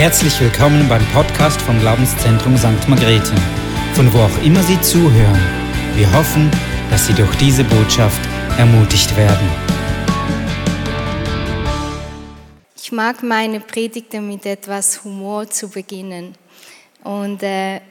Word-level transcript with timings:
Herzlich 0.00 0.40
willkommen 0.40 0.88
beim 0.88 1.04
Podcast 1.08 1.60
vom 1.60 1.78
Glaubenszentrum 1.78 2.56
St. 2.56 2.88
Margrethe, 2.88 3.34
von 3.92 4.10
wo 4.14 4.20
auch 4.20 4.42
immer 4.42 4.62
Sie 4.62 4.80
zuhören. 4.80 5.38
Wir 5.94 6.10
hoffen, 6.14 6.50
dass 6.88 7.06
Sie 7.06 7.12
durch 7.12 7.36
diese 7.36 7.64
Botschaft 7.64 8.18
ermutigt 8.56 9.14
werden. 9.14 9.46
Ich 12.74 12.90
mag 12.92 13.22
meine 13.22 13.60
Predigten 13.60 14.26
mit 14.26 14.46
etwas 14.46 15.04
Humor 15.04 15.50
zu 15.50 15.68
beginnen. 15.68 16.34
Und 17.04 17.42
äh, 17.42 17.82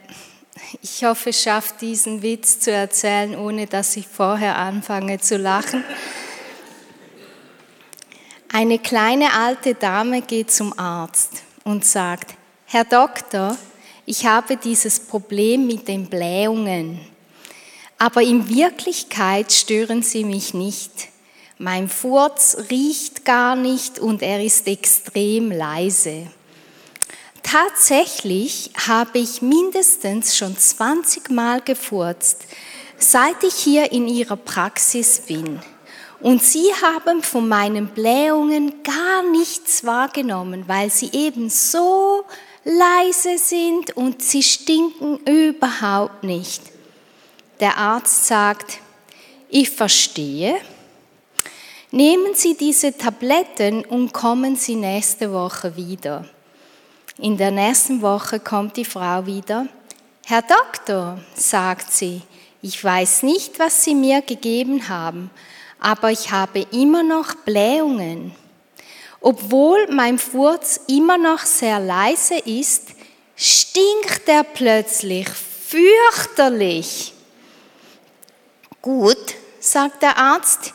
ich 0.82 1.04
hoffe, 1.04 1.30
es 1.30 1.40
schafft 1.40 1.80
diesen 1.80 2.22
Witz 2.22 2.58
zu 2.58 2.72
erzählen, 2.72 3.36
ohne 3.36 3.68
dass 3.68 3.96
ich 3.96 4.08
vorher 4.08 4.58
anfange 4.58 5.20
zu 5.20 5.36
lachen. 5.36 5.84
Eine 8.52 8.80
kleine 8.80 9.32
alte 9.32 9.76
Dame 9.76 10.22
geht 10.22 10.50
zum 10.50 10.76
Arzt 10.76 11.44
und 11.64 11.84
sagt, 11.84 12.34
Herr 12.66 12.84
Doktor, 12.84 13.56
ich 14.06 14.26
habe 14.26 14.56
dieses 14.56 15.00
Problem 15.00 15.66
mit 15.66 15.88
den 15.88 16.06
Blähungen, 16.06 17.00
aber 17.98 18.22
in 18.22 18.48
Wirklichkeit 18.48 19.52
stören 19.52 20.02
sie 20.02 20.24
mich 20.24 20.54
nicht. 20.54 21.08
Mein 21.58 21.88
Furz 21.88 22.56
riecht 22.70 23.24
gar 23.24 23.54
nicht 23.54 23.98
und 23.98 24.22
er 24.22 24.42
ist 24.42 24.66
extrem 24.66 25.52
leise. 25.52 26.26
Tatsächlich 27.42 28.70
habe 28.86 29.18
ich 29.18 29.42
mindestens 29.42 30.36
schon 30.36 30.56
20 30.56 31.30
Mal 31.30 31.60
gefurzt, 31.60 32.46
seit 32.98 33.42
ich 33.42 33.54
hier 33.54 33.92
in 33.92 34.08
Ihrer 34.08 34.36
Praxis 34.36 35.20
bin. 35.20 35.60
Und 36.20 36.42
Sie 36.42 36.70
haben 36.82 37.22
von 37.22 37.48
meinen 37.48 37.88
Blähungen 37.88 38.82
gar 38.82 39.22
nichts 39.30 39.84
wahrgenommen, 39.84 40.64
weil 40.66 40.90
sie 40.90 41.10
eben 41.12 41.48
so 41.48 42.24
leise 42.64 43.38
sind 43.38 43.96
und 43.96 44.22
sie 44.22 44.42
stinken 44.42 45.18
überhaupt 45.26 46.22
nicht. 46.22 46.62
Der 47.60 47.76
Arzt 47.78 48.26
sagt, 48.26 48.78
ich 49.48 49.70
verstehe. 49.70 50.56
Nehmen 51.90 52.34
Sie 52.34 52.56
diese 52.56 52.96
Tabletten 52.96 53.84
und 53.84 54.12
kommen 54.12 54.54
Sie 54.54 54.76
nächste 54.76 55.32
Woche 55.32 55.74
wieder. 55.76 56.24
In 57.18 57.36
der 57.36 57.50
nächsten 57.50 58.00
Woche 58.00 58.38
kommt 58.38 58.76
die 58.76 58.84
Frau 58.84 59.26
wieder. 59.26 59.66
Herr 60.24 60.42
Doktor, 60.42 61.18
sagt 61.34 61.92
sie, 61.92 62.22
ich 62.62 62.82
weiß 62.82 63.24
nicht, 63.24 63.58
was 63.58 63.82
Sie 63.82 63.96
mir 63.96 64.22
gegeben 64.22 64.88
haben, 64.88 65.30
aber 65.80 66.10
ich 66.10 66.30
habe 66.30 66.66
immer 66.70 67.02
noch 67.02 67.34
Blähungen. 67.34 68.32
Obwohl 69.20 69.86
mein 69.90 70.18
Furz 70.18 70.80
immer 70.88 71.18
noch 71.18 71.40
sehr 71.40 71.80
leise 71.80 72.38
ist, 72.38 72.88
stinkt 73.36 74.26
er 74.26 74.44
plötzlich 74.44 75.28
fürchterlich. 75.28 77.12
Gut, 78.80 79.34
sagt 79.58 80.02
der 80.02 80.16
Arzt, 80.16 80.74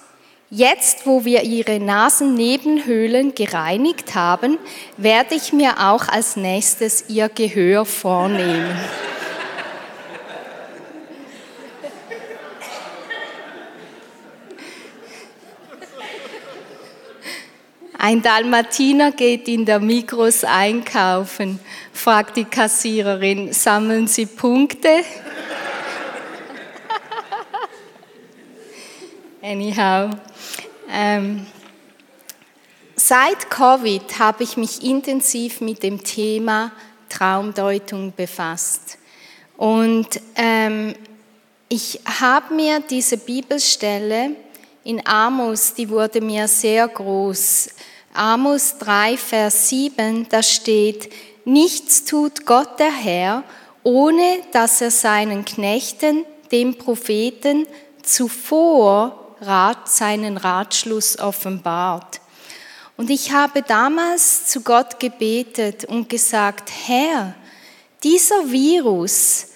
Jetzt, 0.51 1.07
wo 1.07 1.25
wir 1.25 1.41
Ihre 1.41 1.79
Nasennebenhöhlen 1.79 3.33
gereinigt 3.33 4.13
haben, 4.13 4.59
werde 4.95 5.35
ich 5.35 5.51
mir 5.51 5.79
auch 5.79 6.07
als 6.07 6.35
nächstes 6.35 7.09
Ihr 7.09 7.29
Gehör 7.29 7.83
vornehmen. 7.83 8.79
Ein 18.07 18.21
Dalmatiner 18.21 19.13
geht 19.13 19.47
in 19.47 19.65
der 19.65 19.79
Mikros 19.79 20.43
einkaufen, 20.43 21.59
fragt 21.91 22.37
die 22.37 22.45
Kassiererin, 22.45 23.51
sammeln 23.51 24.05
Sie 24.05 24.27
Punkte? 24.27 24.87
Anyhow. 29.41 30.11
Ähm, 30.87 31.47
seit 32.95 33.49
Covid 33.49 34.19
habe 34.19 34.43
ich 34.43 34.55
mich 34.55 34.83
intensiv 34.83 35.59
mit 35.61 35.81
dem 35.81 36.03
Thema 36.03 36.73
Traumdeutung 37.09 38.13
befasst. 38.15 38.99
Und 39.57 40.21
ähm, 40.35 40.93
ich 41.69 42.01
habe 42.19 42.53
mir 42.53 42.81
diese 42.81 43.17
Bibelstelle 43.17 44.35
in 44.83 45.01
Amos, 45.07 45.73
die 45.73 45.89
wurde 45.89 46.21
mir 46.21 46.47
sehr 46.47 46.87
groß. 46.87 47.69
Amos 48.15 48.77
3, 48.79 49.17
Vers 49.17 49.69
7, 49.69 50.27
da 50.29 50.41
steht, 50.41 51.11
nichts 51.43 52.05
tut 52.05 52.45
Gott 52.45 52.79
der 52.79 52.91
Herr, 52.91 53.43
ohne 53.83 54.39
dass 54.51 54.81
er 54.81 54.91
seinen 54.91 55.45
Knechten, 55.45 56.25
dem 56.51 56.77
Propheten, 56.77 57.67
zuvor 58.01 59.35
Rat, 59.41 59.89
seinen 59.89 60.37
Ratschluss 60.37 61.19
offenbart. 61.19 62.21
Und 62.97 63.09
ich 63.09 63.31
habe 63.33 63.61
damals 63.61 64.47
zu 64.47 64.61
Gott 64.61 64.99
gebetet 64.99 65.85
und 65.85 66.07
gesagt, 66.07 66.71
Herr, 66.87 67.35
dieser 68.03 68.49
Virus 68.49 69.47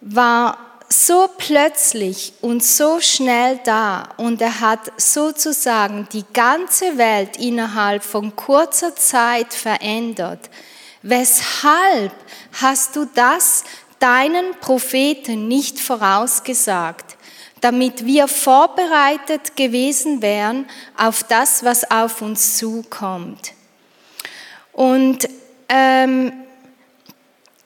war 0.00 0.73
so 0.94 1.28
plötzlich 1.38 2.32
und 2.40 2.62
so 2.62 3.00
schnell 3.00 3.60
da 3.64 4.08
und 4.16 4.40
er 4.40 4.60
hat 4.60 4.92
sozusagen 4.96 6.08
die 6.12 6.24
ganze 6.32 6.98
Welt 6.98 7.36
innerhalb 7.36 8.02
von 8.02 8.36
kurzer 8.36 8.94
Zeit 8.94 9.52
verändert. 9.54 10.50
Weshalb 11.02 12.12
hast 12.60 12.96
du 12.96 13.06
das 13.14 13.64
deinen 13.98 14.58
Propheten 14.60 15.48
nicht 15.48 15.78
vorausgesagt? 15.78 17.16
damit 17.64 18.04
wir 18.04 18.28
vorbereitet 18.28 19.56
gewesen 19.56 20.20
wären 20.20 20.68
auf 20.98 21.22
das, 21.24 21.64
was 21.64 21.90
auf 21.90 22.20
uns 22.20 22.58
zukommt. 22.58 23.52
Und 24.74 25.26
ähm, 25.70 26.30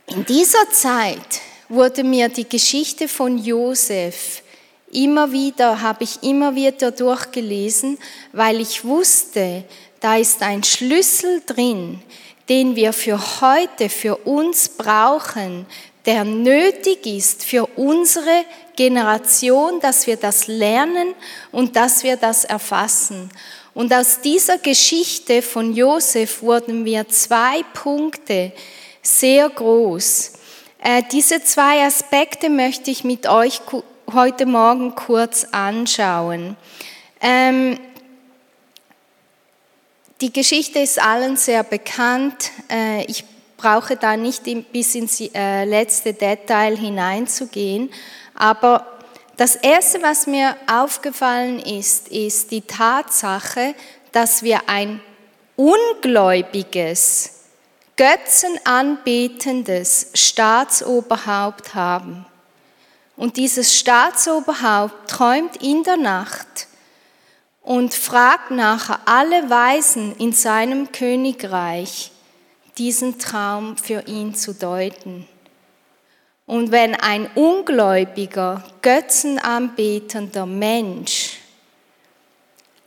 in 0.07 0.25
dieser 0.25 0.71
Zeit 0.71 1.41
wurde 1.69 2.05
mir 2.05 2.29
die 2.29 2.49
Geschichte 2.49 3.09
von 3.09 3.39
Josef 3.39 4.43
immer 4.91 5.33
wieder, 5.33 5.83
habe 5.83 6.05
ich 6.05 6.23
immer 6.23 6.55
wieder 6.55 6.91
durchgelesen, 6.91 7.99
weil 8.33 8.61
ich 8.61 8.85
wusste, 8.85 9.65
da 10.01 10.17
ist 10.17 10.43
ein 10.43 10.65
Schlüssel 10.65 11.43
drin, 11.45 12.01
den 12.49 12.77
wir 12.77 12.93
für 12.93 13.41
heute, 13.41 13.89
für 13.91 14.17
uns 14.17 14.69
brauchen, 14.71 15.67
der 16.07 16.25
nötig 16.25 17.05
ist 17.07 17.45
für 17.45 17.67
unsere 17.77 18.45
Generation, 18.77 19.81
dass 19.81 20.07
wir 20.07 20.17
das 20.17 20.47
lernen 20.47 21.15
und 21.53 21.77
dass 21.77 22.03
wir 22.03 22.17
das 22.17 22.45
erfassen. 22.45 23.29
Und 23.75 23.93
aus 23.93 24.21
dieser 24.23 24.57
Geschichte 24.59 25.43
von 25.43 25.75
Josef 25.75 26.41
wurden 26.41 26.85
mir 26.85 27.07
zwei 27.09 27.63
Punkte 27.75 28.53
sehr 29.03 29.51
groß. 29.51 30.38
Äh, 30.89 31.03
diese 31.13 31.45
zwei 31.45 31.85
Aspekte 31.85 32.49
möchte 32.49 32.91
ich 32.91 33.05
mit 33.05 33.29
euch 33.29 33.61
heute 34.11 34.47
Morgen 34.47 34.95
kurz 34.95 35.45
anschauen. 35.53 36.57
Ähm, 37.21 37.79
die 40.23 40.33
Geschichte 40.33 40.79
ist 40.79 40.99
allen 40.99 41.37
sehr 41.37 41.63
bekannt. 41.63 42.53
Äh, 42.71 43.05
ich 43.05 43.27
brauche 43.59 43.97
da 43.97 44.17
nicht 44.17 44.45
bis 44.73 44.95
ins 44.95 45.21
äh, 45.21 45.67
letzte 45.67 46.15
Detail 46.15 46.75
hineinzugehen, 46.75 47.91
aber 48.35 48.87
das 49.37 49.57
Erste, 49.57 50.01
was 50.01 50.27
mir 50.27 50.57
aufgefallen 50.73 51.59
ist, 51.59 52.09
ist 52.09 52.51
die 52.51 52.63
Tatsache, 52.63 53.75
dass 54.13 54.43
wir 54.43 54.71
ein 54.71 55.03
ungläubiges, 55.55 57.38
götzenanbetendes 57.99 60.13
Staatsoberhaupt 60.15 61.75
haben. 61.75 62.25
Und 63.17 63.37
dieses 63.37 63.77
Staatsoberhaupt 63.77 65.11
träumt 65.11 65.61
in 65.61 65.83
der 65.83 65.97
Nacht 65.97 66.69
und 67.63 67.93
fragt 67.93 68.53
nachher 68.53 69.01
alle 69.05 69.51
Weisen 69.51 70.15
in 70.17 70.33
seinem 70.33 70.93
Königreich, 70.93 72.13
diesen 72.79 73.19
Traum 73.19 73.77
für 73.77 74.07
ihn 74.07 74.37
zu 74.37 74.55
deuten. 74.55 75.27
Und 76.47 76.71
wenn 76.71 76.95
ein 76.95 77.29
ungläubiger, 77.35 78.63
götzenanbetender 78.81 80.47
Mensch 80.47 81.39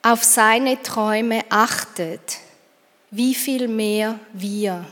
auf 0.02 0.24
seine 0.24 0.82
Träume 0.82 1.44
achtet, 1.50 2.38
wie 3.12 3.36
viel 3.36 3.68
mehr 3.68 4.18
wir? 4.32 4.86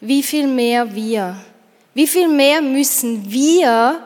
Wie 0.00 0.22
viel 0.22 0.46
mehr 0.46 0.94
wir? 0.94 1.36
Wie 1.92 2.06
viel 2.06 2.28
mehr 2.28 2.62
müssen 2.62 3.30
wir, 3.30 4.02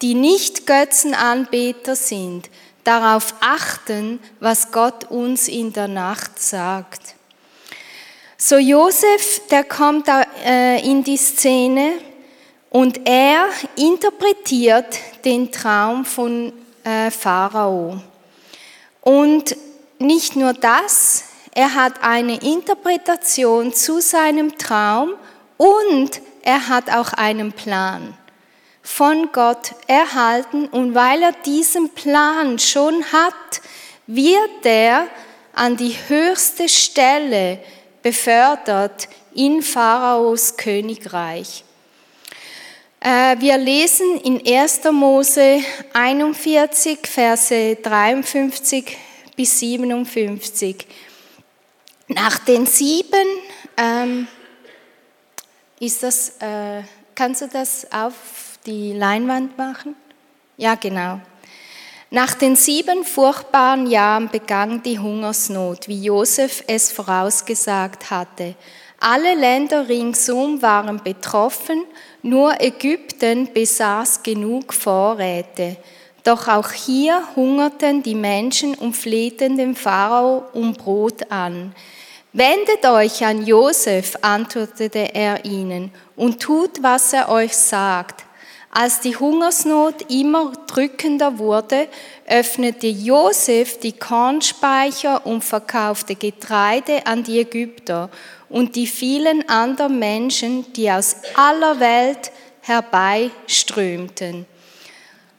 die 0.00 0.14
nicht 0.14 0.66
Götzenanbeter 0.66 1.94
sind, 1.94 2.48
darauf 2.84 3.34
achten, 3.40 4.20
was 4.40 4.72
Gott 4.72 5.10
uns 5.10 5.48
in 5.48 5.72
der 5.72 5.88
Nacht 5.88 6.40
sagt? 6.40 7.14
So 8.38 8.56
Josef, 8.56 9.42
der 9.50 9.64
kommt 9.64 10.08
äh, 10.44 10.80
in 10.80 11.04
die 11.04 11.18
Szene 11.18 11.92
und 12.70 13.06
er 13.06 13.48
interpretiert 13.76 14.98
den 15.24 15.52
Traum 15.52 16.04
von 16.04 16.52
äh, 16.84 17.10
Pharao. 17.10 18.00
Und 19.02 19.56
nicht 19.98 20.36
nur 20.36 20.54
das, 20.54 21.24
er 21.54 21.74
hat 21.74 22.02
eine 22.02 22.42
Interpretation 22.42 23.74
zu 23.74 24.00
seinem 24.00 24.56
Traum 24.56 25.14
und 25.58 26.20
er 26.42 26.68
hat 26.68 26.90
auch 26.90 27.12
einen 27.12 27.52
Plan 27.52 28.16
von 28.82 29.30
Gott 29.32 29.74
erhalten 29.86 30.66
und 30.66 30.94
weil 30.94 31.22
er 31.22 31.32
diesen 31.32 31.90
Plan 31.90 32.58
schon 32.58 33.04
hat, 33.12 33.60
wird 34.06 34.64
er 34.64 35.06
an 35.54 35.76
die 35.76 35.94
höchste 36.08 36.68
Stelle 36.68 37.58
befördert 38.02 39.08
in 39.34 39.62
Pharaos 39.62 40.56
Königreich. 40.56 41.64
Äh, 42.98 43.36
wir 43.38 43.58
lesen 43.58 44.20
in 44.22 44.44
1. 44.44 44.80
Mose 44.90 45.60
41, 45.92 46.98
Verse 47.06 47.76
53 47.76 48.96
bis 49.36 49.60
57. 49.60 50.86
Nach 52.14 52.38
den 52.40 52.66
sieben, 52.66 53.26
ähm, 53.76 54.26
ist 55.80 56.02
das, 56.02 56.36
äh, 56.40 56.82
kannst 57.14 57.40
du 57.40 57.48
das 57.48 57.86
auf 57.90 58.58
die 58.66 58.92
Leinwand 58.92 59.56
machen? 59.56 59.96
Ja, 60.58 60.74
genau. 60.74 61.20
Nach 62.10 62.34
den 62.34 62.56
sieben 62.56 63.04
furchtbaren 63.04 63.86
Jahren 63.86 64.28
begann 64.28 64.82
die 64.82 64.98
Hungersnot, 64.98 65.88
wie 65.88 66.04
Josef 66.04 66.62
es 66.66 66.92
vorausgesagt 66.92 68.10
hatte. 68.10 68.56
Alle 69.00 69.34
Länder 69.34 69.88
ringsum 69.88 70.60
waren 70.60 71.02
betroffen, 71.02 71.84
nur 72.20 72.60
Ägypten 72.60 73.50
besaß 73.54 74.22
genug 74.22 74.74
Vorräte. 74.74 75.78
Doch 76.24 76.46
auch 76.46 76.70
hier 76.72 77.22
hungerten 77.34 78.02
die 78.02 78.14
Menschen 78.14 78.74
und 78.74 78.94
flehten 78.94 79.56
den 79.56 79.74
Pharao 79.74 80.44
um 80.52 80.74
Brot 80.74 81.30
an. 81.30 81.74
Wendet 82.34 82.86
euch 82.86 83.24
an 83.26 83.44
Josef, 83.44 84.16
antwortete 84.22 85.14
er 85.14 85.44
ihnen, 85.44 85.92
und 86.16 86.40
tut, 86.40 86.82
was 86.82 87.12
er 87.12 87.28
euch 87.28 87.54
sagt. 87.54 88.24
Als 88.70 89.00
die 89.00 89.14
Hungersnot 89.14 90.10
immer 90.10 90.52
drückender 90.66 91.38
wurde, 91.38 91.88
öffnete 92.26 92.86
Josef 92.86 93.80
die 93.80 93.92
Kornspeicher 93.92 95.26
und 95.26 95.44
verkaufte 95.44 96.14
Getreide 96.14 97.06
an 97.06 97.22
die 97.22 97.38
Ägypter 97.38 98.08
und 98.48 98.76
die 98.76 98.86
vielen 98.86 99.46
anderen 99.50 99.98
Menschen, 99.98 100.72
die 100.72 100.90
aus 100.90 101.16
aller 101.34 101.80
Welt 101.80 102.32
herbeiströmten. 102.62 104.46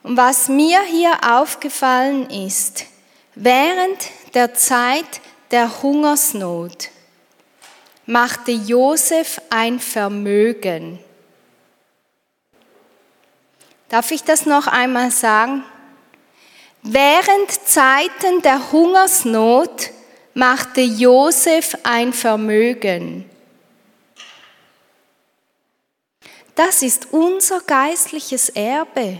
Und 0.03 0.15
was 0.15 0.47
mir 0.47 0.81
hier 0.83 1.13
aufgefallen 1.27 2.29
ist, 2.29 2.85
während 3.33 3.97
der 4.35 4.53
Zeit 4.53 5.21
der 5.53 5.83
Hungersnot 5.83 6.89
machte 8.07 8.51
Josef 8.51 9.39
ein 9.51 9.79
Vermögen. 9.79 10.97
Darf 13.87 14.09
ich 14.09 14.23
das 14.23 14.47
noch 14.47 14.65
einmal 14.65 15.11
sagen? 15.11 15.63
Während 16.81 17.51
Zeiten 17.51 18.41
der 18.41 18.71
Hungersnot 18.71 19.91
machte 20.33 20.81
Josef 20.81 21.77
ein 21.83 22.13
Vermögen. 22.13 23.29
Das 26.55 26.81
ist 26.81 27.13
unser 27.13 27.61
geistliches 27.61 28.49
Erbe. 28.49 29.19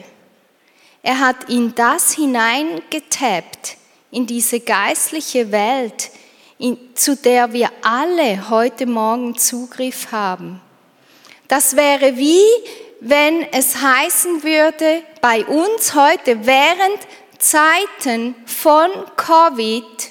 Er 1.03 1.19
hat 1.19 1.47
in 1.47 1.75
das 1.75 2.13
hineingetappt, 2.15 3.77
in 4.09 4.25
diese 4.25 4.59
geistliche 4.59 5.51
Welt, 5.51 6.09
in, 6.58 6.78
zu 6.96 7.16
der 7.16 7.54
wir 7.54 7.70
alle 7.82 8.50
heute 8.50 8.86
Morgen 8.86 9.38
Zugriff 9.38 10.12
haben. 10.12 10.62
Das 11.48 11.76
wäre 11.76 12.18
wie 12.18 12.42
wenn 13.06 13.52
es 13.52 13.82
heißen 13.82 14.44
würde, 14.44 15.04
bei 15.20 15.46
uns 15.46 15.94
heute 15.94 16.46
während 16.46 17.00
Zeiten 17.38 18.34
von 18.46 18.90
Covid 19.18 20.10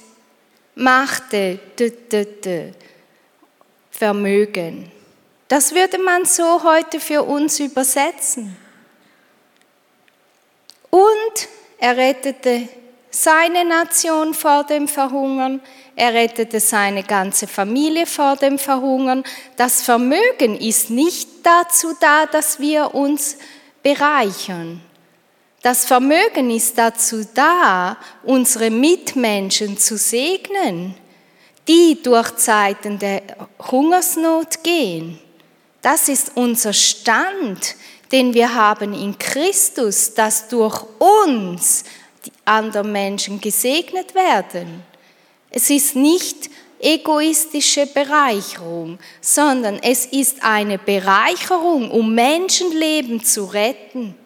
machte 0.74 1.58
Vermögen. 3.90 4.92
Das 5.48 5.74
würde 5.74 5.98
man 5.98 6.26
so 6.26 6.62
heute 6.62 7.00
für 7.00 7.22
uns 7.22 7.60
übersetzen. 7.60 8.54
Und 10.90 11.48
er 11.78 11.96
rettete 11.96 12.68
seine 13.10 13.64
Nation 13.64 14.34
vor 14.34 14.64
dem 14.64 14.86
Verhungern, 14.86 15.62
er 16.02 16.14
rettete 16.14 16.58
seine 16.58 17.04
ganze 17.04 17.46
Familie 17.46 18.06
vor 18.06 18.34
dem 18.34 18.58
Verhungern. 18.58 19.22
Das 19.56 19.82
Vermögen 19.82 20.58
ist 20.58 20.90
nicht 20.90 21.28
dazu 21.44 21.94
da, 22.00 22.26
dass 22.26 22.58
wir 22.58 22.92
uns 22.92 23.36
bereichern. 23.84 24.80
Das 25.62 25.84
Vermögen 25.84 26.50
ist 26.50 26.76
dazu 26.76 27.24
da, 27.32 27.96
unsere 28.24 28.68
Mitmenschen 28.68 29.78
zu 29.78 29.96
segnen, 29.96 30.96
die 31.68 32.02
durch 32.02 32.34
Zeiten 32.34 32.98
der 32.98 33.22
Hungersnot 33.70 34.64
gehen. 34.64 35.20
Das 35.82 36.08
ist 36.08 36.32
unser 36.34 36.72
Stand, 36.72 37.76
den 38.10 38.34
wir 38.34 38.52
haben 38.52 38.92
in 38.92 39.16
Christus, 39.16 40.14
dass 40.14 40.48
durch 40.48 40.82
uns 40.98 41.84
die 42.24 42.32
anderen 42.44 42.90
Menschen 42.90 43.40
gesegnet 43.40 44.16
werden. 44.16 44.82
Es 45.52 45.70
ist 45.70 45.94
nicht 45.94 46.50
egoistische 46.80 47.86
Bereicherung, 47.86 48.98
sondern 49.20 49.78
es 49.82 50.06
ist 50.06 50.42
eine 50.42 50.78
Bereicherung, 50.78 51.90
um 51.90 52.14
Menschenleben 52.14 53.22
zu 53.22 53.44
retten. 53.44 54.16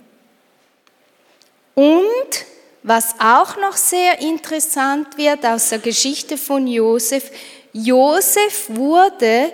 Und 1.74 2.46
was 2.82 3.16
auch 3.18 3.56
noch 3.58 3.76
sehr 3.76 4.20
interessant 4.20 5.18
wird 5.18 5.44
aus 5.44 5.68
der 5.68 5.80
Geschichte 5.80 6.38
von 6.38 6.66
Josef, 6.66 7.30
Josef 7.72 8.70
wurde 8.70 9.52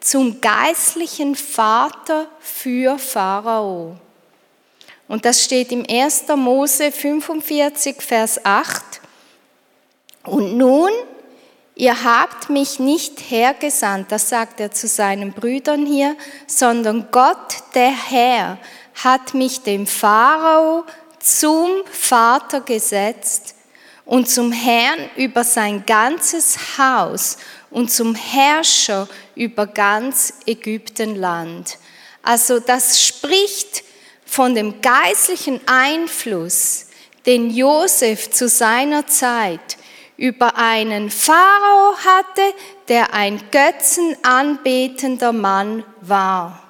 zum 0.00 0.40
geistlichen 0.40 1.34
Vater 1.34 2.26
für 2.40 2.98
Pharao. 2.98 3.96
Und 5.08 5.24
das 5.24 5.42
steht 5.42 5.72
im 5.72 5.86
1. 5.88 6.24
Mose 6.36 6.90
45, 6.92 8.02
Vers 8.02 8.44
8. 8.44 8.82
Und 10.24 10.56
nun 10.58 10.90
Ihr 11.74 12.04
habt 12.04 12.50
mich 12.50 12.78
nicht 12.78 13.18
hergesandt, 13.30 14.12
das 14.12 14.28
sagt 14.28 14.60
er 14.60 14.70
zu 14.70 14.86
seinen 14.86 15.32
Brüdern 15.32 15.86
hier, 15.86 16.16
sondern 16.46 17.08
Gott, 17.10 17.54
der 17.74 17.90
Herr, 17.90 18.58
hat 19.02 19.32
mich 19.32 19.62
dem 19.62 19.86
Pharao 19.86 20.84
zum 21.18 21.70
Vater 21.90 22.60
gesetzt 22.60 23.54
und 24.04 24.28
zum 24.28 24.52
Herrn 24.52 25.08
über 25.16 25.44
sein 25.44 25.86
ganzes 25.86 26.76
Haus 26.76 27.38
und 27.70 27.90
zum 27.90 28.14
Herrscher 28.14 29.08
über 29.34 29.66
ganz 29.66 30.34
Ägyptenland. 30.44 31.78
Also 32.22 32.60
das 32.60 33.02
spricht 33.02 33.82
von 34.26 34.54
dem 34.54 34.82
geistlichen 34.82 35.60
Einfluss, 35.66 36.86
den 37.24 37.50
Josef 37.50 38.30
zu 38.30 38.48
seiner 38.48 39.06
Zeit 39.06 39.78
über 40.22 40.56
einen 40.56 41.10
Pharao 41.10 41.96
hatte, 41.96 42.54
der 42.86 43.12
ein 43.12 43.40
götzenanbetender 43.50 45.32
Mann 45.32 45.82
war. 46.00 46.62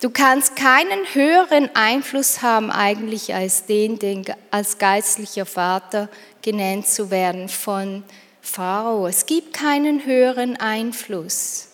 Du 0.00 0.08
kannst 0.08 0.56
keinen 0.56 1.04
höheren 1.12 1.68
Einfluss 1.76 2.40
haben 2.40 2.70
eigentlich 2.70 3.34
als 3.34 3.66
den, 3.66 3.98
den 3.98 4.24
als 4.50 4.78
geistlicher 4.78 5.44
Vater 5.44 6.08
genannt 6.40 6.86
zu 6.86 7.10
werden 7.10 7.50
von 7.50 8.02
Pharao. 8.40 9.06
Es 9.06 9.26
gibt 9.26 9.52
keinen 9.52 10.06
höheren 10.06 10.56
Einfluss. 10.56 11.68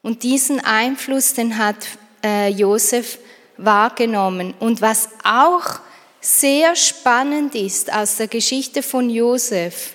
Und 0.00 0.22
diesen 0.22 0.64
Einfluss, 0.64 1.34
den 1.34 1.58
hat 1.58 1.88
äh, 2.22 2.50
Josef 2.50 3.18
wahrgenommen. 3.56 4.54
Und 4.60 4.80
was 4.80 5.08
auch 5.24 5.80
sehr 6.20 6.76
spannend 6.76 7.56
ist 7.56 7.92
aus 7.92 8.18
der 8.18 8.28
Geschichte 8.28 8.84
von 8.84 9.10
Josef, 9.10 9.93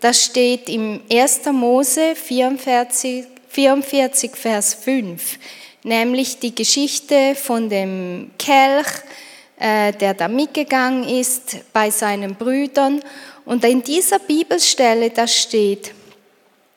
das 0.00 0.24
steht 0.24 0.68
im 0.68 1.00
1. 1.10 1.40
Mose 1.52 2.14
44, 2.14 3.26
44, 3.48 4.36
Vers 4.36 4.74
5, 4.74 5.38
nämlich 5.82 6.38
die 6.38 6.54
Geschichte 6.54 7.34
von 7.34 7.68
dem 7.68 8.30
Kelch, 8.38 8.86
äh, 9.58 9.92
der 9.92 10.14
da 10.14 10.28
mitgegangen 10.28 11.08
ist 11.08 11.58
bei 11.72 11.90
seinen 11.90 12.34
Brüdern. 12.36 13.02
Und 13.44 13.64
in 13.64 13.82
dieser 13.82 14.18
Bibelstelle, 14.18 15.10
da 15.10 15.26
steht, 15.26 15.92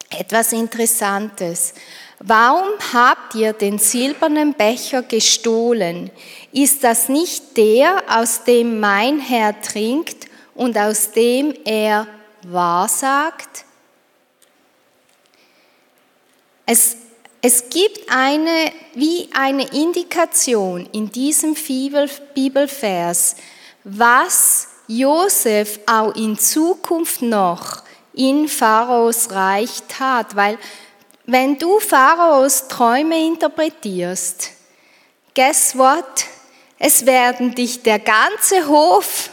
etwas 0.10 0.52
Interessantes. 0.54 1.74
Warum 2.20 2.70
habt 2.94 3.36
ihr 3.36 3.54
den 3.54 3.80
silbernen 3.80 4.54
Becher 4.54 5.02
gestohlen? 5.02 6.12
Ist 6.52 6.84
das 6.84 7.10
nicht 7.10 7.58
der, 7.58 8.04
aus 8.08 8.44
dem 8.44 8.80
mein 8.80 9.20
Herr 9.20 9.60
trinkt 9.62 10.28
und 10.54 10.78
aus 10.78 11.12
dem 11.12 11.54
er 11.66 12.08
wahrsagt? 12.44 13.66
Es, 16.66 16.98
es 17.42 17.70
gibt 17.70 18.10
eine, 18.10 18.72
wie 18.94 19.30
eine 19.34 19.68
Indikation 19.74 20.88
in 20.92 21.12
diesem 21.12 21.56
Bibelvers, 22.34 23.36
was 23.84 24.68
Josef 24.88 25.80
auch 25.86 26.16
in 26.16 26.38
Zukunft 26.38 27.22
noch 27.22 27.84
in 28.14 28.48
Pharaos 28.48 29.32
Reich 29.32 29.84
tat, 29.88 30.36
weil 30.36 30.58
wenn 31.26 31.58
du 31.58 31.80
Pharaos 31.80 32.68
Träume 32.68 33.26
interpretierst, 33.26 34.52
guess 35.34 35.78
what? 35.78 36.26
Es 36.78 37.06
werden 37.06 37.56
dich 37.56 37.84
der 37.84 38.00
ganze 38.00 38.68
Hof 38.68 39.30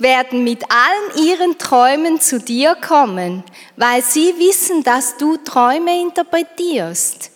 werden 0.00 0.44
mit 0.44 0.64
allen 0.70 1.26
ihren 1.26 1.58
Träumen 1.58 2.20
zu 2.20 2.38
dir 2.38 2.74
kommen, 2.76 3.44
weil 3.76 4.02
sie 4.02 4.34
wissen, 4.38 4.82
dass 4.82 5.16
du 5.16 5.36
Träume 5.38 6.00
interpretierst. 6.00 7.30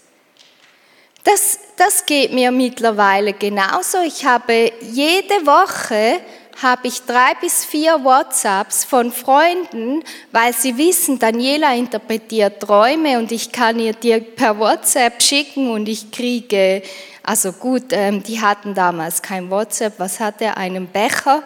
Das, 1.25 1.59
das 1.77 2.07
geht 2.07 2.33
mir 2.33 2.51
mittlerweile 2.51 3.33
genauso. 3.33 3.99
Ich 4.05 4.25
habe 4.25 4.73
jede 4.81 5.47
Woche 5.47 6.21
habe 6.63 6.89
ich 6.89 7.03
drei 7.03 7.33
bis 7.41 7.65
vier 7.65 8.05
WhatsApps 8.05 8.85
von 8.85 9.13
Freunden, 9.13 10.03
weil 10.31 10.53
sie 10.53 10.77
wissen, 10.77 11.19
Daniela 11.19 11.75
interpretiert 11.75 12.61
Träume 12.61 13.19
und 13.19 13.33
ich 13.33 13.51
kann 13.51 13.79
ihr 13.79 13.95
dir 13.95 14.21
per 14.21 14.59
WhatsApp 14.59 15.23
schicken 15.23 15.71
und 15.71 15.89
ich 15.89 16.11
kriege, 16.11 16.83
also 17.23 17.53
gut, 17.53 17.85
ähm, 17.93 18.23
die 18.23 18.41
hatten 18.41 18.75
damals 18.75 19.23
kein 19.23 19.51
WhatsApp, 19.51 19.95
was 19.99 20.21
hat 20.21 20.41
er, 20.41 20.57
einen 20.57 20.87
Becher? 20.87 21.43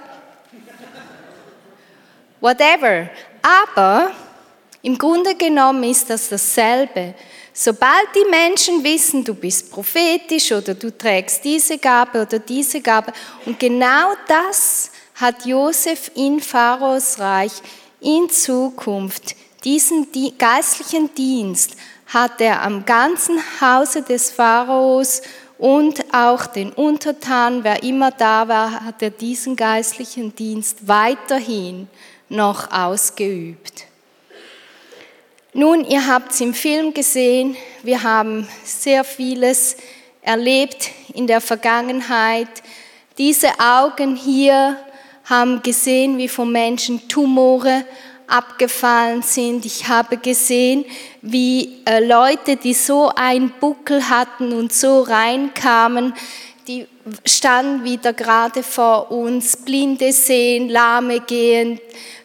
Whatever. 2.44 3.08
Aber 3.40 4.10
im 4.82 4.98
Grunde 4.98 5.34
genommen 5.34 5.82
ist 5.84 6.10
das 6.10 6.28
dasselbe. 6.28 7.14
Sobald 7.54 8.08
die 8.14 8.28
Menschen 8.28 8.84
wissen, 8.84 9.24
du 9.24 9.32
bist 9.32 9.70
prophetisch 9.70 10.52
oder 10.52 10.74
du 10.74 10.90
trägst 10.90 11.42
diese 11.42 11.78
Gabe 11.78 12.20
oder 12.20 12.38
diese 12.38 12.82
Gabe, 12.82 13.14
und 13.46 13.58
genau 13.58 14.12
das 14.28 14.90
hat 15.14 15.46
Josef 15.46 16.10
in 16.16 16.38
Pharaos 16.38 17.18
Reich 17.18 17.52
in 18.02 18.28
Zukunft 18.28 19.34
diesen 19.64 20.08
geistlichen 20.36 21.14
Dienst 21.14 21.76
hat 22.08 22.42
er 22.42 22.60
am 22.60 22.84
ganzen 22.84 23.40
Hause 23.62 24.02
des 24.02 24.30
Pharaos 24.30 25.22
und 25.56 26.04
auch 26.12 26.44
den 26.44 26.72
Untertanen, 26.72 27.64
wer 27.64 27.82
immer 27.82 28.10
da 28.10 28.46
war, 28.46 28.84
hat 28.84 29.00
er 29.00 29.08
diesen 29.08 29.56
geistlichen 29.56 30.36
Dienst 30.36 30.86
weiterhin 30.86 31.88
noch 32.34 32.70
ausgeübt. 32.70 33.86
Nun, 35.52 35.84
ihr 35.84 36.06
habt 36.06 36.32
es 36.32 36.40
im 36.40 36.52
Film 36.52 36.92
gesehen, 36.92 37.56
wir 37.82 38.02
haben 38.02 38.48
sehr 38.64 39.04
vieles 39.04 39.76
erlebt 40.20 40.90
in 41.14 41.26
der 41.26 41.40
Vergangenheit. 41.40 42.48
Diese 43.18 43.48
Augen 43.60 44.16
hier 44.16 44.76
haben 45.24 45.62
gesehen, 45.62 46.18
wie 46.18 46.28
von 46.28 46.50
Menschen 46.50 47.08
Tumore 47.08 47.84
abgefallen 48.26 49.22
sind. 49.22 49.64
Ich 49.64 49.86
habe 49.88 50.16
gesehen, 50.16 50.84
wie 51.22 51.82
äh, 51.84 52.04
Leute, 52.04 52.56
die 52.56 52.74
so 52.74 53.10
einen 53.14 53.52
Buckel 53.60 54.08
hatten 54.08 54.52
und 54.52 54.72
so 54.72 55.02
reinkamen, 55.02 56.14
die 56.66 56.86
standen 57.26 57.84
wieder 57.84 58.12
gerade 58.12 58.62
vor 58.62 59.10
uns, 59.10 59.56
Blinde 59.56 60.12
sehen, 60.12 60.68
Lahme 60.68 61.20
gehen, 61.20 61.78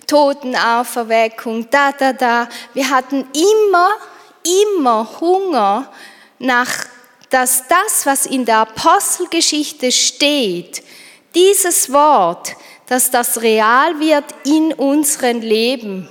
Totenauferweckung, 0.08 1.70
da, 1.70 1.92
da, 1.92 2.14
da. 2.14 2.48
Wir 2.74 2.90
hatten 2.90 3.28
immer, 3.34 3.90
immer 4.72 5.08
Hunger 5.20 5.92
nach, 6.40 6.86
dass 7.30 7.68
das, 7.68 8.06
was 8.06 8.26
in 8.26 8.46
der 8.46 8.60
Apostelgeschichte 8.60 9.92
steht, 9.92 10.84
dieses 11.36 11.92
Wort, 11.92 12.56
dass 12.88 13.12
das 13.12 13.42
real 13.42 14.00
wird 14.00 14.26
in 14.46 14.74
unserem 14.74 15.42
Leben. 15.42 16.08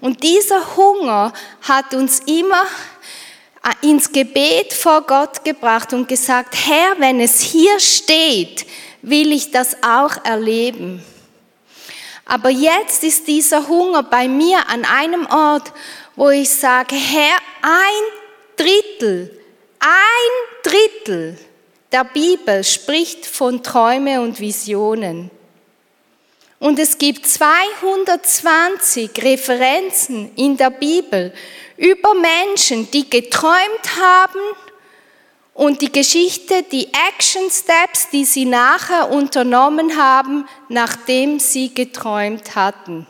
Und 0.00 0.22
dieser 0.22 0.76
Hunger 0.76 1.32
hat 1.62 1.94
uns 1.94 2.20
immer 2.26 2.64
ins 3.82 4.10
Gebet 4.12 4.72
vor 4.72 5.02
Gott 5.02 5.44
gebracht 5.44 5.92
und 5.92 6.08
gesagt, 6.08 6.54
Herr, 6.66 6.98
wenn 6.98 7.20
es 7.20 7.40
hier 7.40 7.78
steht, 7.80 8.66
will 9.02 9.32
ich 9.32 9.50
das 9.50 9.76
auch 9.82 10.24
erleben. 10.24 11.02
Aber 12.24 12.50
jetzt 12.50 13.04
ist 13.04 13.28
dieser 13.28 13.68
Hunger 13.68 14.02
bei 14.02 14.26
mir 14.28 14.68
an 14.68 14.84
einem 14.84 15.26
Ort, 15.26 15.72
wo 16.16 16.30
ich 16.30 16.50
sage, 16.50 16.96
Herr, 16.96 17.36
ein 17.62 18.02
Drittel, 18.56 19.38
ein 19.78 20.62
Drittel 20.64 21.38
der 21.92 22.04
Bibel 22.04 22.64
spricht 22.64 23.26
von 23.26 23.62
Träume 23.62 24.20
und 24.20 24.40
Visionen. 24.40 25.30
Und 26.58 26.78
es 26.78 26.98
gibt 26.98 27.26
220 27.26 29.10
Referenzen 29.22 30.34
in 30.36 30.56
der 30.56 30.70
Bibel 30.70 31.32
über 31.76 32.14
Menschen, 32.14 32.90
die 32.90 33.08
geträumt 33.08 33.96
haben 34.00 34.40
und 35.54 35.80
die 35.80 35.92
Geschichte, 35.92 36.62
die 36.70 36.88
Action 37.08 37.50
Steps, 37.50 38.10
die 38.10 38.24
sie 38.24 38.44
nachher 38.44 39.10
unternommen 39.10 39.96
haben, 39.96 40.46
nachdem 40.68 41.40
sie 41.40 41.72
geträumt 41.72 42.54
hatten. 42.54 43.06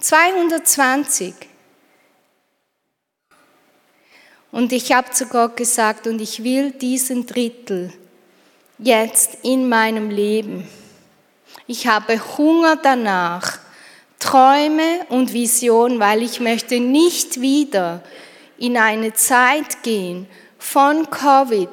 220. 0.00 1.34
Und 4.52 4.72
ich 4.72 4.92
habe 4.92 5.10
zu 5.10 5.26
Gott 5.26 5.56
gesagt, 5.56 6.06
und 6.06 6.20
ich 6.20 6.44
will 6.44 6.70
diesen 6.70 7.26
Drittel 7.26 7.92
jetzt 8.78 9.38
in 9.42 9.68
meinem 9.68 10.10
Leben. 10.10 10.68
Ich 11.66 11.86
habe 11.86 12.20
Hunger 12.36 12.76
danach, 12.76 13.58
Träume 14.24 15.04
und 15.10 15.34
Vision, 15.34 16.00
weil 16.00 16.22
ich 16.22 16.40
möchte 16.40 16.80
nicht 16.80 17.42
wieder 17.42 18.02
in 18.56 18.78
eine 18.78 19.12
Zeit 19.12 19.82
gehen 19.82 20.26
von 20.58 21.10
Covid, 21.10 21.68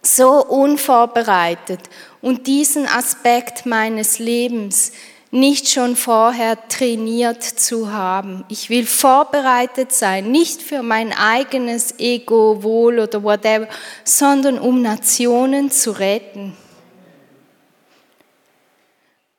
so 0.00 0.42
unvorbereitet 0.42 1.80
und 2.22 2.46
diesen 2.46 2.86
Aspekt 2.86 3.66
meines 3.66 4.18
Lebens 4.18 4.92
nicht 5.30 5.68
schon 5.68 5.96
vorher 5.96 6.56
trainiert 6.68 7.42
zu 7.42 7.92
haben. 7.92 8.42
Ich 8.48 8.70
will 8.70 8.86
vorbereitet 8.86 9.92
sein, 9.92 10.30
nicht 10.30 10.62
für 10.62 10.82
mein 10.82 11.12
eigenes 11.12 11.98
Ego, 11.98 12.62
Wohl 12.62 13.00
oder 13.00 13.22
whatever, 13.22 13.68
sondern 14.02 14.58
um 14.58 14.80
Nationen 14.80 15.70
zu 15.70 15.90
retten. 15.90 16.56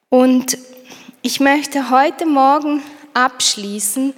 Und 0.09 0.55
ich 1.23 1.39
möchte 1.39 1.91
heute 1.91 2.25
Morgen 2.25 2.81
abschließen 3.13 4.13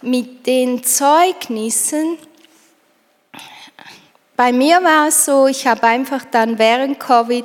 mit 0.00 0.46
den 0.46 0.82
Zeugnissen. 0.82 2.16
Bei 4.36 4.52
mir 4.52 4.82
war 4.82 5.08
es 5.08 5.26
so, 5.26 5.46
ich 5.48 5.66
habe 5.66 5.82
einfach 5.82 6.24
dann 6.24 6.58
während 6.58 6.98
Covid 6.98 7.44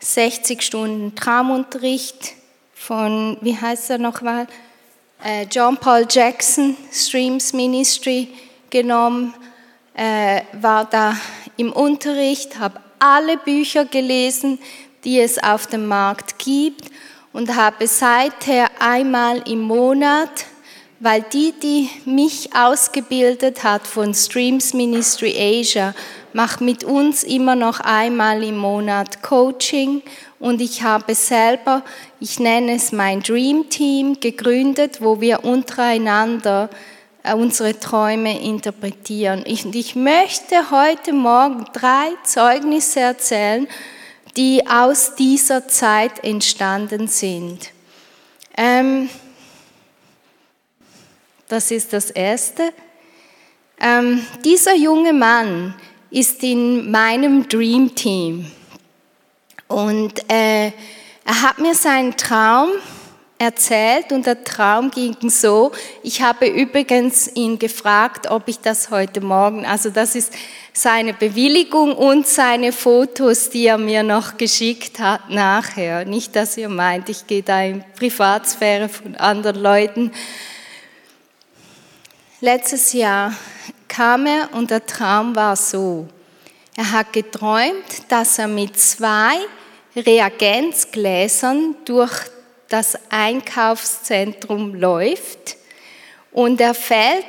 60 0.00 0.62
Stunden 0.62 1.14
Traumunterricht 1.14 2.32
von, 2.74 3.36
wie 3.40 3.56
heißt 3.56 3.90
er 3.90 3.98
nochmal, 3.98 4.48
äh, 5.22 5.46
John 5.48 5.76
Paul 5.76 6.06
Jackson, 6.10 6.76
Streams 6.90 7.52
Ministry 7.52 8.28
genommen, 8.68 9.32
äh, 9.94 10.42
war 10.54 10.86
da 10.86 11.16
im 11.56 11.72
Unterricht, 11.72 12.58
habe 12.58 12.80
alle 12.98 13.36
Bücher 13.36 13.84
gelesen, 13.84 14.58
die 15.04 15.20
es 15.20 15.40
auf 15.40 15.68
dem 15.68 15.86
Markt 15.86 16.38
gibt 16.38 16.90
und 17.32 17.54
habe 17.56 17.86
seither 17.86 18.68
einmal 18.78 19.42
im 19.48 19.60
Monat, 19.60 20.46
weil 20.98 21.24
die, 21.32 21.52
die 21.52 21.88
mich 22.04 22.50
ausgebildet 22.54 23.64
hat 23.64 23.86
von 23.86 24.14
Streams 24.14 24.74
Ministry 24.74 25.34
Asia, 25.38 25.94
macht 26.32 26.60
mit 26.60 26.84
uns 26.84 27.22
immer 27.22 27.56
noch 27.56 27.80
einmal 27.80 28.42
im 28.42 28.56
Monat 28.56 29.22
Coaching 29.22 30.02
und 30.38 30.60
ich 30.60 30.82
habe 30.82 31.14
selber, 31.14 31.82
ich 32.18 32.38
nenne 32.38 32.74
es 32.74 32.92
mein 32.92 33.22
Dream 33.22 33.68
Team, 33.68 34.20
gegründet, 34.20 35.00
wo 35.00 35.20
wir 35.20 35.44
untereinander 35.44 36.70
äh, 37.22 37.34
unsere 37.34 37.78
Träume 37.78 38.40
interpretieren. 38.40 39.42
Ich, 39.46 39.66
ich 39.74 39.94
möchte 39.94 40.70
heute 40.70 41.12
Morgen 41.12 41.66
drei 41.72 42.08
Zeugnisse 42.24 43.00
erzählen, 43.00 43.68
die 44.36 44.66
aus 44.66 45.14
dieser 45.14 45.68
Zeit 45.68 46.22
entstanden 46.24 47.08
sind. 47.08 47.70
Ähm, 48.56 49.08
das 51.48 51.70
ist 51.70 51.92
das 51.92 52.10
Erste. 52.10 52.72
Ähm, 53.80 54.24
dieser 54.44 54.74
junge 54.74 55.12
Mann 55.12 55.74
ist 56.10 56.42
in 56.42 56.90
meinem 56.90 57.48
Dream 57.48 57.94
Team 57.94 58.50
und 59.68 60.20
äh, 60.30 60.66
er 61.24 61.42
hat 61.42 61.58
mir 61.58 61.74
seinen 61.74 62.16
Traum 62.16 62.70
erzählt 63.38 64.12
und 64.12 64.26
der 64.26 64.44
Traum 64.44 64.90
ging 64.90 65.16
so. 65.30 65.72
Ich 66.02 66.20
habe 66.20 66.46
übrigens 66.46 67.34
ihn 67.34 67.58
gefragt, 67.58 68.30
ob 68.30 68.48
ich 68.48 68.58
das 68.60 68.90
heute 68.90 69.20
Morgen, 69.20 69.64
also 69.64 69.88
das 69.88 70.14
ist 70.14 70.34
seine 70.72 71.14
Bewilligung 71.14 71.94
und 71.96 72.26
seine 72.26 72.72
Fotos, 72.72 73.50
die 73.50 73.66
er 73.66 73.78
mir 73.78 74.02
noch 74.02 74.36
geschickt 74.36 74.98
hat 74.98 75.30
nachher. 75.30 76.04
Nicht, 76.04 76.36
dass 76.36 76.56
ihr 76.56 76.68
meint, 76.68 77.08
ich 77.08 77.26
gehe 77.26 77.42
da 77.42 77.62
in 77.62 77.84
Privatsphäre 77.98 78.88
von 78.88 79.16
anderen 79.16 79.60
Leuten. 79.60 80.12
Letztes 82.40 82.92
Jahr 82.92 83.34
kam 83.88 84.26
er 84.26 84.50
und 84.52 84.70
der 84.70 84.86
Traum 84.86 85.34
war 85.36 85.56
so. 85.56 86.08
Er 86.76 86.92
hat 86.92 87.12
geträumt, 87.12 88.04
dass 88.08 88.38
er 88.38 88.48
mit 88.48 88.78
zwei 88.78 89.34
Reagenzgläsern 89.96 91.74
durch 91.84 92.12
das 92.68 92.96
Einkaufszentrum 93.10 94.74
läuft 94.74 95.56
und 96.32 96.60
er 96.60 96.74
fällt 96.74 97.24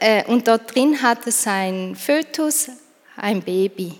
äh, 0.00 0.24
und 0.26 0.46
dort 0.46 0.74
drin 0.74 1.00
hat 1.00 1.26
es 1.26 1.46
ein 1.46 1.96
Fötus, 1.96 2.68
ein 3.16 3.42
Baby. 3.42 3.94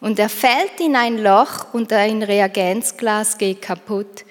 Und 0.00 0.18
er 0.18 0.28
fällt 0.28 0.80
in 0.80 0.96
ein 0.96 1.18
Loch 1.18 1.72
und 1.72 1.92
ein 1.92 2.22
Reagenzglas 2.22 3.38
geht 3.38 3.62
kaputt. 3.62 4.24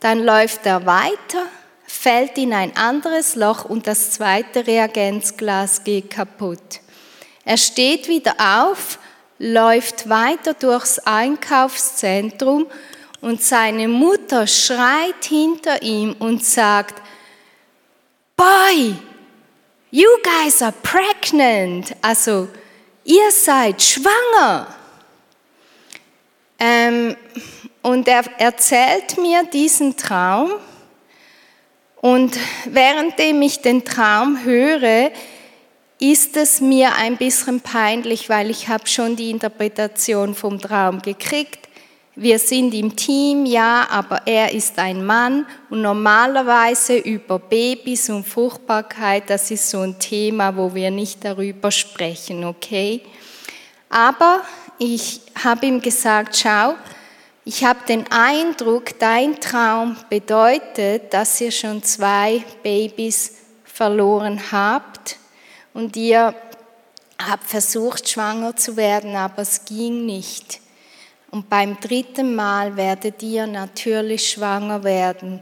Dann 0.00 0.24
läuft 0.24 0.66
er 0.66 0.86
weiter, 0.86 1.46
fällt 1.86 2.36
in 2.36 2.52
ein 2.52 2.76
anderes 2.76 3.36
Loch 3.36 3.64
und 3.64 3.86
das 3.86 4.10
zweite 4.10 4.66
Reagenzglas 4.66 5.84
geht 5.84 6.10
kaputt. 6.10 6.80
Er 7.44 7.56
steht 7.56 8.08
wieder 8.08 8.34
auf, 8.38 8.98
läuft 9.38 10.08
weiter 10.08 10.54
durchs 10.54 10.98
Einkaufszentrum 11.00 12.66
und 13.20 13.42
seine 13.42 13.88
Mutter 13.88 14.46
schreit 14.46 15.24
hinter 15.24 15.82
ihm 15.82 16.14
und 16.18 16.44
sagt, 16.44 17.03
Boy, 18.36 18.96
you 19.90 20.18
guys 20.22 20.60
are 20.60 20.74
pregnant. 20.82 21.94
Also, 22.02 22.48
ihr 23.04 23.30
seid 23.30 23.80
schwanger. 23.80 24.66
Ähm, 26.58 27.16
und 27.82 28.08
er 28.08 28.24
erzählt 28.38 29.18
mir 29.18 29.44
diesen 29.44 29.96
Traum. 29.96 30.52
Und 32.00 32.36
währenddem 32.66 33.40
ich 33.42 33.60
den 33.62 33.84
Traum 33.84 34.44
höre, 34.44 35.10
ist 36.00 36.36
es 36.36 36.60
mir 36.60 36.96
ein 36.96 37.16
bisschen 37.16 37.60
peinlich, 37.60 38.28
weil 38.28 38.50
ich 38.50 38.68
habe 38.68 38.86
schon 38.88 39.16
die 39.16 39.30
Interpretation 39.30 40.34
vom 40.34 40.60
Traum 40.60 41.00
gekriegt 41.00 41.68
wir 42.16 42.38
sind 42.38 42.72
im 42.74 42.94
Team, 42.94 43.44
ja, 43.44 43.88
aber 43.90 44.26
er 44.26 44.52
ist 44.52 44.78
ein 44.78 45.04
Mann 45.04 45.46
und 45.68 45.82
normalerweise 45.82 46.96
über 46.96 47.40
Babys 47.40 48.08
und 48.08 48.26
Fruchtbarkeit, 48.26 49.28
das 49.28 49.50
ist 49.50 49.68
so 49.68 49.80
ein 49.80 49.98
Thema, 49.98 50.56
wo 50.56 50.72
wir 50.74 50.92
nicht 50.92 51.24
darüber 51.24 51.72
sprechen, 51.72 52.44
okay? 52.44 53.00
Aber 53.88 54.42
ich 54.78 55.20
habe 55.42 55.66
ihm 55.66 55.80
gesagt, 55.80 56.36
schau, 56.36 56.74
ich 57.44 57.64
habe 57.64 57.80
den 57.88 58.10
Eindruck, 58.10 58.98
dein 58.98 59.40
Traum 59.40 59.96
bedeutet, 60.08 61.12
dass 61.12 61.40
ihr 61.40 61.50
schon 61.50 61.82
zwei 61.82 62.44
Babys 62.62 63.32
verloren 63.64 64.40
habt 64.52 65.16
und 65.74 65.96
ihr 65.96 66.34
habt 67.18 67.44
versucht, 67.44 68.08
schwanger 68.08 68.54
zu 68.54 68.76
werden, 68.76 69.16
aber 69.16 69.42
es 69.42 69.64
ging 69.64 70.06
nicht. 70.06 70.63
Und 71.34 71.50
beim 71.50 71.80
dritten 71.80 72.36
Mal 72.36 72.76
werdet 72.76 73.20
ihr 73.20 73.48
natürlich 73.48 74.30
schwanger 74.30 74.84
werden 74.84 75.40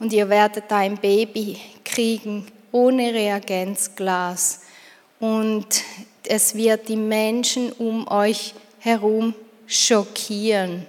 und 0.00 0.12
ihr 0.12 0.28
werdet 0.28 0.72
ein 0.72 0.96
Baby 0.96 1.60
kriegen 1.84 2.44
ohne 2.72 3.14
Reagenzglas. 3.14 4.62
Und 5.20 5.84
es 6.26 6.56
wird 6.56 6.88
die 6.88 6.96
Menschen 6.96 7.70
um 7.70 8.08
euch 8.08 8.52
herum 8.80 9.32
schockieren. 9.68 10.84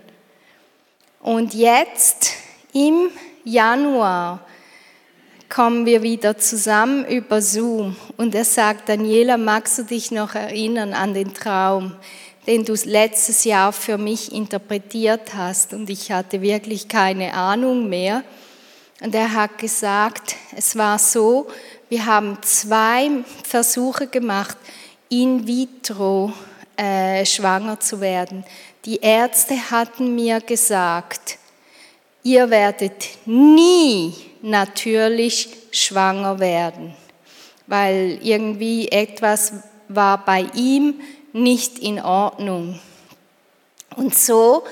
Und 1.19 1.53
jetzt 1.53 2.31
im 2.73 3.11
Januar 3.43 4.39
kommen 5.47 5.85
wir 5.85 6.01
wieder 6.01 6.39
zusammen 6.39 7.05
über 7.05 7.39
Zoom 7.43 7.95
und 8.17 8.33
er 8.33 8.45
sagt, 8.45 8.89
Daniela, 8.89 9.37
magst 9.37 9.77
du 9.77 9.83
dich 9.83 10.09
noch 10.09 10.33
erinnern 10.33 10.93
an 10.95 11.13
den 11.13 11.35
Traum? 11.35 11.93
Den 12.49 12.65
du 12.65 12.73
letztes 12.73 13.43
Jahr 13.43 13.71
für 13.71 13.99
mich 13.99 14.31
interpretiert 14.31 15.35
hast. 15.35 15.71
Und 15.71 15.87
ich 15.87 16.11
hatte 16.11 16.41
wirklich 16.41 16.87
keine 16.87 17.35
Ahnung 17.35 17.87
mehr. 17.87 18.23
Und 19.01 19.13
er 19.13 19.31
hat 19.31 19.59
gesagt, 19.59 20.35
es 20.57 20.75
war 20.75 20.97
so, 20.97 21.47
wir 21.89 22.07
haben 22.07 22.39
zwei 22.41 23.11
Versuche 23.43 24.07
gemacht, 24.07 24.57
in 25.09 25.45
vitro 25.45 26.33
äh, 26.75 27.23
schwanger 27.23 27.79
zu 27.79 28.01
werden. 28.01 28.43
Die 28.83 28.97
Ärzte 28.97 29.69
hatten 29.69 30.15
mir 30.15 30.41
gesagt, 30.41 31.37
ihr 32.23 32.49
werdet 32.49 33.09
nie 33.27 34.11
natürlich 34.41 35.49
schwanger 35.69 36.39
werden, 36.39 36.95
weil 37.67 38.17
irgendwie 38.23 38.87
etwas 38.87 39.53
war 39.87 40.25
bei 40.25 40.47
ihm 40.55 40.99
nicht 41.33 41.79
in 41.79 41.99
Ordnung. 41.99 42.79
Und 43.95 44.15
so 44.15 44.63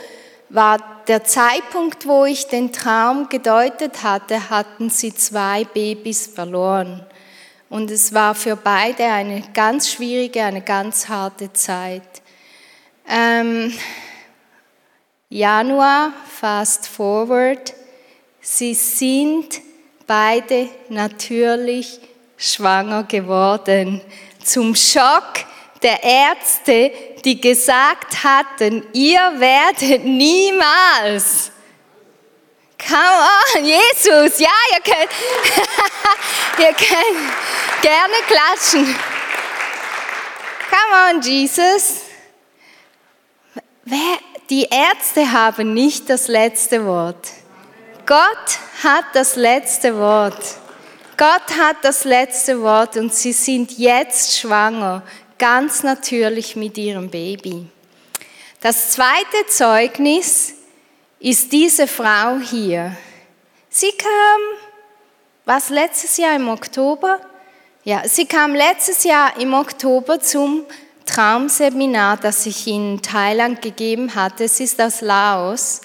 war 0.49 0.77
der 1.07 1.23
Zeitpunkt, 1.23 2.07
wo 2.07 2.25
ich 2.25 2.47
den 2.47 2.71
Traum 2.71 3.29
gedeutet 3.29 4.03
hatte, 4.03 4.49
hatten 4.49 4.89
sie 4.89 5.13
zwei 5.13 5.63
Babys 5.65 6.27
verloren. 6.27 7.05
Und 7.69 7.91
es 7.91 8.13
war 8.13 8.33
für 8.33 8.55
beide 8.55 9.05
eine 9.05 9.43
ganz 9.53 9.89
schwierige, 9.91 10.43
eine 10.43 10.61
ganz 10.61 11.09
harte 11.09 11.51
Zeit. 11.51 12.03
Ähm, 13.09 13.73
Januar, 15.29 16.13
fast 16.39 16.87
forward, 16.87 17.73
sie 18.39 18.73
sind 18.73 19.61
beide 20.05 20.69
natürlich 20.87 21.99
schwanger 22.37 23.03
geworden. 23.03 24.01
Zum 24.41 24.73
Schock 24.73 25.45
der 25.81 26.03
Ärzte, 26.03 26.91
die 27.23 27.39
gesagt 27.39 28.23
hatten, 28.23 28.85
ihr 28.93 29.19
werdet 29.37 30.03
niemals. 30.05 31.51
Come 32.79 33.57
on, 33.57 33.65
Jesus, 33.65 34.39
ja, 34.39 34.49
ihr 34.73 34.81
könnt, 34.81 35.09
ihr 36.59 36.73
könnt 36.73 37.81
gerne 37.81 38.13
klatschen. 38.27 38.95
Come 40.69 41.15
on, 41.15 41.21
Jesus. 41.21 42.01
Die 44.49 44.67
Ärzte 44.69 45.31
haben 45.31 45.73
nicht 45.73 46.09
das 46.09 46.27
letzte 46.27 46.85
Wort. 46.85 47.27
Gott 48.05 48.59
hat 48.83 49.05
das 49.13 49.35
letzte 49.35 49.97
Wort. 49.97 50.39
Gott 51.17 51.57
hat 51.59 51.77
das 51.81 52.03
letzte 52.03 52.61
Wort 52.61 52.95
und 52.95 53.13
sie 53.13 53.33
sind 53.33 53.77
jetzt 53.77 54.37
schwanger 54.37 55.03
ganz 55.37 55.83
natürlich 55.83 56.55
mit 56.55 56.77
ihrem 56.77 57.09
Baby. 57.09 57.67
Das 58.61 58.91
zweite 58.91 59.45
Zeugnis 59.47 60.53
ist 61.19 61.51
diese 61.51 61.87
Frau 61.87 62.39
hier. 62.39 62.95
Sie 63.69 63.91
kam, 63.91 64.41
was 65.45 65.69
letztes 65.69 66.17
Jahr 66.17 66.35
im 66.35 66.49
Oktober? 66.49 67.19
Ja, 67.83 68.07
sie 68.07 68.25
kam 68.25 68.55
letztes 68.55 69.03
Jahr 69.03 69.39
im 69.39 69.53
Oktober 69.53 70.19
zum 70.19 70.65
Traumseminar, 71.05 72.17
das 72.17 72.45
ich 72.45 72.67
in 72.67 73.01
Thailand 73.01 73.61
gegeben 73.61 74.13
hatte. 74.13 74.43
Es 74.43 74.59
ist 74.59 74.81
aus 74.81 75.01
Laos. 75.01 75.81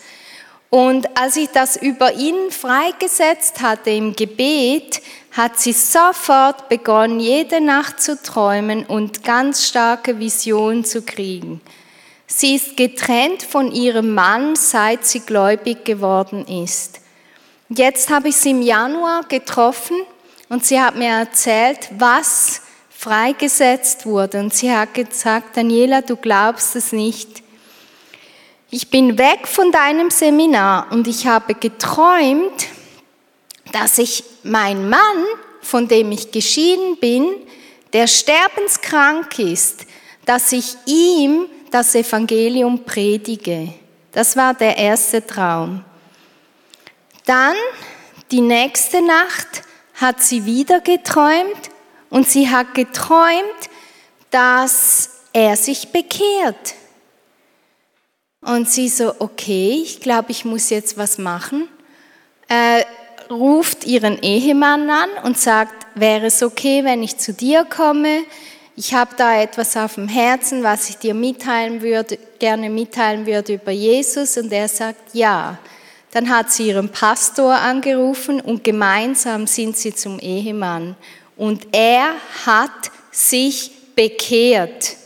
Und 0.69 1.19
als 1.19 1.37
ich 1.37 1.51
das 1.51 1.77
über 1.77 2.15
ihn 2.15 2.51
freigesetzt 2.51 3.61
hatte 3.61 3.91
im 3.91 4.17
Gebet, 4.17 5.03
hat 5.33 5.59
sie 5.59 5.73
sofort 5.73 6.69
begonnen, 6.69 7.21
jede 7.21 7.61
Nacht 7.61 8.01
zu 8.01 8.21
träumen 8.23 8.85
und 8.85 9.25
ganz 9.25 9.67
starke 9.67 10.19
Visionen 10.19 10.85
zu 10.85 11.03
kriegen. 11.03 11.61
Sie 12.27 12.55
ist 12.55 12.77
getrennt 12.77 13.43
von 13.43 13.73
ihrem 13.73 14.15
Mann, 14.15 14.57
seit 14.57 15.07
sie 15.07 15.21
gläubig 15.21 15.85
geworden 15.85 16.47
ist. 16.47 17.01
Jetzt 17.69 18.11
habe 18.11 18.29
ich 18.29 18.37
sie 18.37 18.51
im 18.51 18.63
Januar 18.63 19.23
getroffen 19.29 19.97
und 20.49 20.65
sie 20.65 20.81
hat 20.81 20.97
mir 20.97 21.09
erzählt, 21.09 21.89
was 21.99 22.63
freigesetzt 22.91 24.07
wurde. 24.07 24.41
Und 24.41 24.55
sie 24.55 24.75
hat 24.75 24.95
gesagt, 24.95 25.57
Daniela, 25.57 26.03
du 26.03 26.17
glaubst 26.17 26.77
es 26.77 26.93
nicht 26.93 27.43
ich 28.75 28.89
bin 28.89 29.19
weg 29.19 29.47
von 29.47 29.71
deinem 29.71 30.09
Seminar 30.09 30.87
und 30.93 31.07
ich 31.07 31.27
habe 31.27 31.55
geträumt, 31.55 32.69
dass 33.73 33.99
ich 33.99 34.25
mein 34.43 34.89
Mann, 34.89 35.25
von 35.61 35.89
dem 35.89 36.13
ich 36.13 36.31
geschieden 36.31 36.99
bin, 36.99 37.29
der 37.93 38.07
sterbenskrank 38.07 39.39
ist, 39.39 39.87
dass 40.25 40.53
ich 40.53 40.77
ihm 40.87 41.47
das 41.71 41.95
Evangelium 41.95 42.85
predige. 42.85 43.75
Das 44.13 44.37
war 44.37 44.55
der 44.55 44.77
erste 44.77 45.27
Traum. 45.27 45.85
Dann, 47.25 47.57
die 48.31 48.41
nächste 48.41 49.03
Nacht, 49.03 49.63
hat 49.95 50.23
sie 50.23 50.45
wieder 50.45 50.81
geträumt 50.81 51.71
und 52.11 52.29
sie 52.29 52.49
hat 52.51 52.75
geträumt, 52.75 53.71
dass 54.31 55.11
er 55.33 55.57
sich 55.57 55.93
bekehrt. 55.93 56.75
Und 58.41 58.69
sie 58.69 58.89
so, 58.89 59.15
okay, 59.21 59.81
ich 59.83 60.01
glaube, 60.01 60.33
ich 60.33 60.45
muss 60.45 60.71
jetzt 60.71 60.99
was 60.99 61.19
machen. 61.19 61.69
Äh, 62.49 62.83
ruft 63.31 63.85
ihren 63.85 64.19
Ehemann 64.23 64.91
an 64.91 65.09
und 65.25 65.39
sagt, 65.39 65.87
wäre 65.95 66.27
es 66.27 66.43
okay, 66.43 66.85
wenn 66.85 67.03
ich 67.03 67.19
zu 67.19 67.33
dir 67.33 67.65
komme? 67.65 68.23
Ich 68.75 68.95
habe 68.95 69.11
da 69.17 69.41
etwas 69.41 69.77
auf 69.77 69.95
dem 69.97 70.09
Herzen, 70.09 70.63
was 70.63 70.89
ich 70.89 70.97
dir 70.97 71.15
mitteilen 71.15 71.83
würde, 71.83 72.19
gerne 72.39 72.71
mitteilen 72.71 73.27
würde 73.27 73.55
über 73.55 73.73
Jesus. 73.73 74.37
Und 74.39 74.53
er 74.53 74.69
sagt, 74.69 75.15
ja. 75.15 75.59
Dann 76.13 76.29
hat 76.29 76.53
sie 76.53 76.69
ihren 76.69 76.91
Pastor 76.91 77.55
angerufen 77.55 78.41
und 78.41 78.65
gemeinsam 78.65 79.47
sind 79.47 79.77
sie 79.77 79.95
zum 79.95 80.19
Ehemann. 80.19 80.95
Und 81.37 81.67
er 81.73 82.15
hat 82.45 82.91
sich 83.11 83.71
bekehrt. 83.95 84.97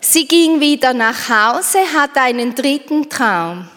Sie 0.00 0.26
ging 0.26 0.60
wieder 0.60 0.92
nach 0.92 1.28
Hause, 1.28 1.78
hat 1.94 2.16
einen 2.16 2.54
dritten 2.54 3.08
Traum. 3.08 3.68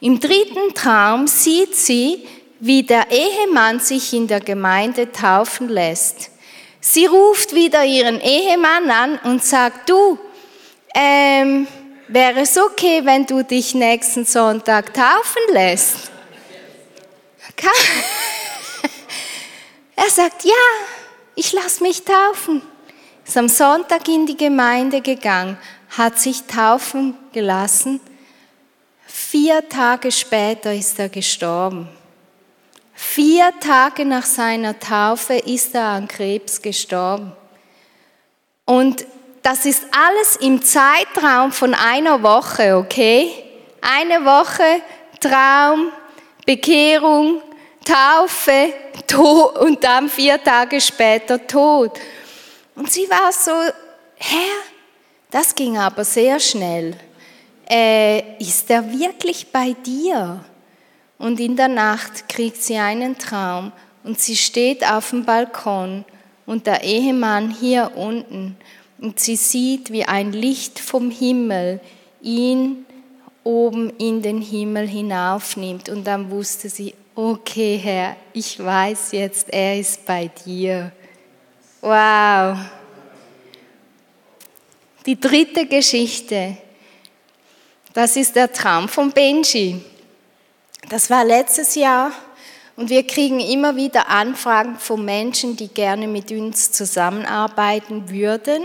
Im 0.00 0.20
dritten 0.20 0.74
Traum 0.74 1.26
sieht 1.26 1.74
sie, 1.74 2.26
wie 2.62 2.84
der 2.84 3.10
Ehemann 3.10 3.80
sich 3.80 4.12
in 4.12 4.28
der 4.28 4.38
Gemeinde 4.38 5.10
taufen 5.10 5.68
lässt. 5.68 6.30
Sie 6.80 7.06
ruft 7.06 7.54
wieder 7.54 7.84
ihren 7.84 8.20
Ehemann 8.20 8.88
an 8.88 9.18
und 9.24 9.44
sagt, 9.44 9.90
du, 9.90 10.16
ähm, 10.94 11.66
wäre 12.06 12.40
es 12.40 12.56
okay, 12.56 13.04
wenn 13.04 13.26
du 13.26 13.42
dich 13.42 13.74
nächsten 13.74 14.24
Sonntag 14.24 14.94
taufen 14.94 15.42
lässt? 15.52 16.12
er 19.96 20.10
sagt, 20.10 20.44
ja, 20.44 20.52
ich 21.34 21.52
lasse 21.52 21.82
mich 21.82 22.04
taufen 22.04 22.62
ist 23.32 23.38
am 23.38 23.48
Sonntag 23.48 24.06
in 24.08 24.26
die 24.26 24.36
Gemeinde 24.36 25.00
gegangen, 25.00 25.56
hat 25.96 26.18
sich 26.18 26.42
taufen 26.42 27.14
gelassen. 27.32 28.00
Vier 29.06 29.66
Tage 29.68 30.12
später 30.12 30.74
ist 30.74 30.98
er 30.98 31.08
gestorben. 31.08 31.88
Vier 33.04 33.52
Tage 33.58 34.04
nach 34.04 34.24
seiner 34.24 34.78
Taufe 34.78 35.34
ist 35.34 35.74
er 35.74 35.86
an 35.86 36.08
Krebs 36.08 36.62
gestorben. 36.62 37.32
Und 38.64 39.04
das 39.42 39.66
ist 39.66 39.84
alles 39.90 40.36
im 40.36 40.62
Zeitraum 40.62 41.50
von 41.50 41.74
einer 41.74 42.22
Woche, 42.22 42.76
okay? 42.76 43.34
Eine 43.82 44.24
Woche 44.24 44.80
Traum, 45.20 45.88
Bekehrung, 46.46 47.42
Taufe, 47.84 48.72
Tod 49.08 49.58
und 49.58 49.82
dann 49.82 50.08
vier 50.08 50.42
Tage 50.42 50.80
später 50.80 51.44
Tod. 51.44 51.98
Und 52.76 52.90
sie 52.90 53.10
war 53.10 53.32
so, 53.32 53.50
Herr, 54.14 54.62
das 55.28 55.54
ging 55.54 55.76
aber 55.76 56.04
sehr 56.04 56.38
schnell. 56.38 56.96
Äh, 57.68 58.38
ist 58.38 58.70
er 58.70 58.90
wirklich 58.90 59.50
bei 59.50 59.74
dir? 59.84 60.42
Und 61.22 61.38
in 61.38 61.54
der 61.54 61.68
Nacht 61.68 62.28
kriegt 62.28 62.60
sie 62.60 62.78
einen 62.78 63.16
Traum 63.16 63.70
und 64.02 64.18
sie 64.18 64.34
steht 64.34 64.84
auf 64.84 65.10
dem 65.10 65.24
Balkon 65.24 66.04
und 66.46 66.66
der 66.66 66.82
Ehemann 66.82 67.48
hier 67.52 67.92
unten 67.94 68.56
und 69.00 69.20
sie 69.20 69.36
sieht, 69.36 69.92
wie 69.92 70.04
ein 70.04 70.32
Licht 70.32 70.80
vom 70.80 71.12
Himmel 71.12 71.78
ihn 72.22 72.86
oben 73.44 73.90
in 73.98 74.20
den 74.20 74.42
Himmel 74.42 74.88
hinaufnimmt. 74.88 75.88
Und 75.90 76.04
dann 76.08 76.28
wusste 76.28 76.68
sie, 76.68 76.92
okay 77.14 77.78
Herr, 77.80 78.16
ich 78.32 78.58
weiß 78.58 79.12
jetzt, 79.12 79.46
er 79.52 79.78
ist 79.78 80.04
bei 80.04 80.28
dir. 80.44 80.90
Wow. 81.82 82.58
Die 85.06 85.20
dritte 85.20 85.66
Geschichte, 85.66 86.56
das 87.92 88.16
ist 88.16 88.34
der 88.34 88.52
Traum 88.52 88.88
von 88.88 89.12
Benji. 89.12 89.84
Das 90.92 91.08
war 91.08 91.24
letztes 91.24 91.74
Jahr 91.74 92.12
und 92.76 92.90
wir 92.90 93.06
kriegen 93.06 93.40
immer 93.40 93.76
wieder 93.76 94.10
Anfragen 94.10 94.76
von 94.76 95.02
Menschen, 95.02 95.56
die 95.56 95.68
gerne 95.68 96.06
mit 96.06 96.30
uns 96.30 96.70
zusammenarbeiten 96.70 98.10
würden. 98.10 98.64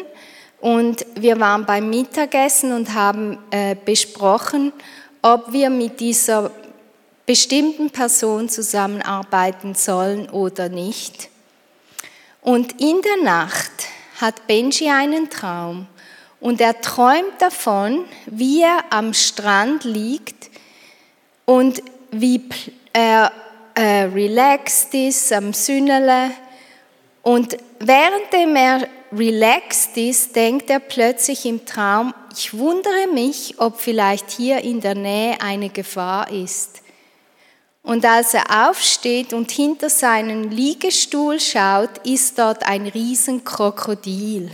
Und 0.60 1.06
wir 1.16 1.40
waren 1.40 1.66
beim 1.66 1.90
Mittagessen 1.90 2.74
und 2.74 2.94
haben 2.94 3.38
äh, 3.52 3.78
besprochen, 3.78 4.74
ob 5.22 5.54
wir 5.54 5.70
mit 5.70 6.02
dieser 6.02 6.52
bestimmten 7.26 7.92
Person 7.92 8.50
zusammenarbeiten 8.50 9.74
sollen 9.74 10.30
oder 10.30 10.68
nicht. 10.68 11.30
Und 12.42 12.82
in 12.82 13.02
der 13.04 13.24
Nacht 13.24 13.72
hat 14.20 14.48
Benji 14.48 14.90
einen 14.90 15.30
Traum 15.30 15.88
und 16.42 16.60
er 16.60 16.82
träumt 16.82 17.40
davon, 17.40 18.04
wie 18.26 18.64
er 18.64 18.84
am 18.90 19.14
Strand 19.14 19.86
liegt 19.86 20.50
und 21.46 21.82
wie 22.12 22.42
er 22.94 23.32
äh, 23.76 24.04
relaxed 24.04 24.94
ist 24.94 25.32
am 25.34 25.54
Sünnele. 25.54 26.32
Und 27.22 27.58
währenddem 27.80 28.56
er 28.56 28.88
relaxed 29.12 29.98
ist, 29.98 30.36
denkt 30.36 30.70
er 30.70 30.80
plötzlich 30.80 31.46
im 31.46 31.66
Traum, 31.66 32.14
ich 32.36 32.58
wundere 32.58 33.08
mich, 33.14 33.56
ob 33.58 33.80
vielleicht 33.80 34.32
hier 34.32 34.64
in 34.64 34.82
der 34.82 34.96
Nähe 34.96 35.40
eine 35.42 35.70
Gefahr 35.70 36.32
ist. 36.32 36.82
Und 37.84 38.04
als 38.06 38.34
er 38.34 38.70
aufsteht 38.70 39.32
und 39.32 39.50
hinter 39.50 39.90
seinen 39.90 40.52
Liegestuhl 40.52 41.40
schaut, 41.40 42.06
ist 42.06 42.38
dort 42.38 42.68
ein 42.68 42.86
Riesenkrokodil. 42.86 44.52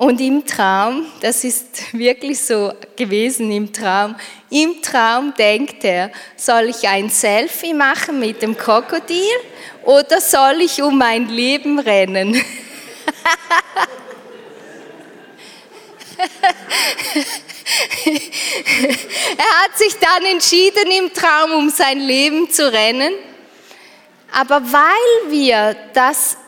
Und 0.00 0.18
im 0.22 0.46
Traum, 0.46 1.04
das 1.20 1.44
ist 1.44 1.92
wirklich 1.92 2.40
so 2.40 2.72
gewesen 2.96 3.52
im 3.52 3.70
Traum, 3.70 4.16
im 4.48 4.80
Traum 4.80 5.34
denkt 5.36 5.84
er, 5.84 6.10
soll 6.36 6.70
ich 6.70 6.88
ein 6.88 7.10
Selfie 7.10 7.74
machen 7.74 8.18
mit 8.18 8.40
dem 8.40 8.56
Krokodil 8.56 9.36
oder 9.84 10.22
soll 10.22 10.62
ich 10.62 10.80
um 10.80 10.96
mein 10.96 11.28
Leben 11.28 11.78
rennen? 11.78 12.32
er 19.36 19.62
hat 19.62 19.76
sich 19.76 19.98
dann 19.98 20.24
entschieden, 20.24 20.90
im 20.98 21.12
Traum 21.12 21.52
um 21.52 21.68
sein 21.68 22.00
Leben 22.00 22.48
zu 22.50 22.72
rennen. 22.72 23.12
Aber 24.32 24.62
weil 24.72 25.30
wir 25.30 25.76
das 25.92 26.38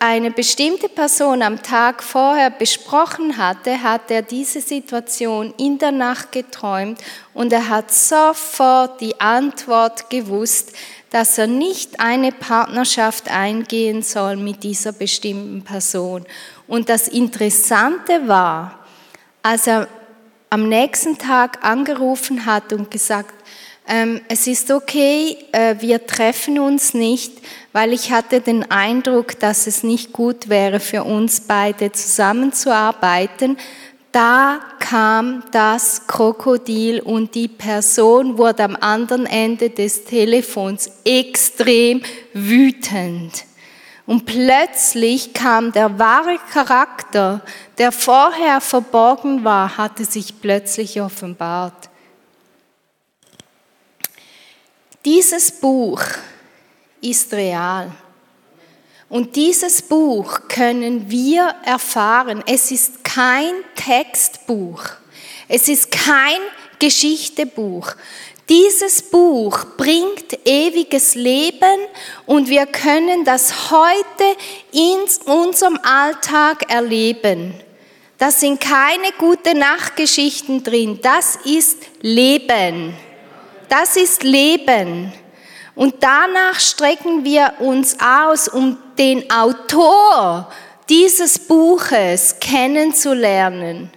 eine 0.00 0.30
bestimmte 0.30 0.88
Person 0.88 1.42
am 1.42 1.60
Tag 1.62 2.02
vorher 2.02 2.50
besprochen 2.50 3.36
hatte, 3.36 3.82
hat 3.82 4.10
er 4.10 4.22
diese 4.22 4.60
Situation 4.60 5.52
in 5.58 5.78
der 5.78 5.90
Nacht 5.90 6.30
geträumt 6.30 7.00
und 7.34 7.52
er 7.52 7.68
hat 7.68 7.92
sofort 7.92 9.00
die 9.00 9.20
Antwort 9.20 10.08
gewusst, 10.08 10.72
dass 11.10 11.38
er 11.38 11.48
nicht 11.48 11.98
eine 11.98 12.30
Partnerschaft 12.30 13.30
eingehen 13.30 14.02
soll 14.02 14.36
mit 14.36 14.62
dieser 14.62 14.92
bestimmten 14.92 15.62
Person. 15.62 16.24
Und 16.68 16.88
das 16.88 17.08
Interessante 17.08 18.28
war, 18.28 18.78
als 19.42 19.66
er 19.66 19.88
am 20.50 20.68
nächsten 20.68 21.18
Tag 21.18 21.64
angerufen 21.64 22.46
hat 22.46 22.72
und 22.72 22.90
gesagt, 22.90 23.37
es 24.28 24.46
ist 24.46 24.70
okay, 24.70 25.38
äh, 25.52 25.76
wir 25.80 26.06
treffen 26.06 26.58
uns 26.58 26.92
nicht, 26.92 27.32
weil 27.72 27.94
ich 27.94 28.12
hatte 28.12 28.42
den 28.42 28.70
Eindruck, 28.70 29.38
dass 29.40 29.66
es 29.66 29.82
nicht 29.82 30.12
gut 30.12 30.50
wäre 30.50 30.78
für 30.78 31.04
uns 31.04 31.40
beide 31.40 31.90
zusammenzuarbeiten. 31.92 33.56
Da 34.12 34.60
kam 34.78 35.42
das 35.52 36.06
Krokodil 36.06 37.00
und 37.00 37.34
die 37.34 37.48
Person 37.48 38.36
wurde 38.36 38.64
am 38.64 38.76
anderen 38.76 39.24
Ende 39.24 39.70
des 39.70 40.04
Telefons 40.04 40.90
extrem 41.04 42.02
wütend. 42.34 43.44
Und 44.04 44.26
plötzlich 44.26 45.32
kam 45.32 45.72
der 45.72 45.98
wahre 45.98 46.38
Charakter, 46.52 47.40
der 47.78 47.92
vorher 47.92 48.60
verborgen 48.60 49.44
war, 49.44 49.78
hatte 49.78 50.04
sich 50.04 50.42
plötzlich 50.42 51.00
offenbart. 51.00 51.87
Dieses 55.04 55.50
Buch 55.52 56.02
ist 57.00 57.32
real. 57.32 57.92
Und 59.08 59.36
dieses 59.36 59.80
Buch 59.80 60.40
können 60.48 61.10
wir 61.10 61.54
erfahren. 61.64 62.42
Es 62.46 62.70
ist 62.70 63.04
kein 63.04 63.52
Textbuch. 63.74 64.82
Es 65.48 65.68
ist 65.68 65.90
kein 65.90 66.40
Geschichtebuch. 66.78 67.92
Dieses 68.48 69.02
Buch 69.02 69.64
bringt 69.76 70.46
ewiges 70.46 71.14
Leben 71.14 71.80
und 72.26 72.48
wir 72.48 72.66
können 72.66 73.24
das 73.24 73.70
heute 73.70 74.36
in 74.72 75.32
unserem 75.32 75.78
Alltag 75.82 76.70
erleben. 76.70 77.54
Das 78.16 78.40
sind 78.40 78.60
keine 78.60 79.12
gute 79.18 79.56
Nachtgeschichten 79.56 80.64
drin. 80.64 80.98
Das 81.02 81.36
ist 81.44 81.78
Leben. 82.00 82.94
Das 83.68 83.96
ist 83.96 84.22
Leben. 84.22 85.12
Und 85.74 85.96
danach 86.00 86.58
strecken 86.58 87.24
wir 87.24 87.54
uns 87.58 87.96
aus, 88.00 88.48
um 88.48 88.78
den 88.98 89.30
Autor 89.30 90.50
dieses 90.88 91.38
Buches 91.38 92.36
kennenzulernen. 92.40 93.90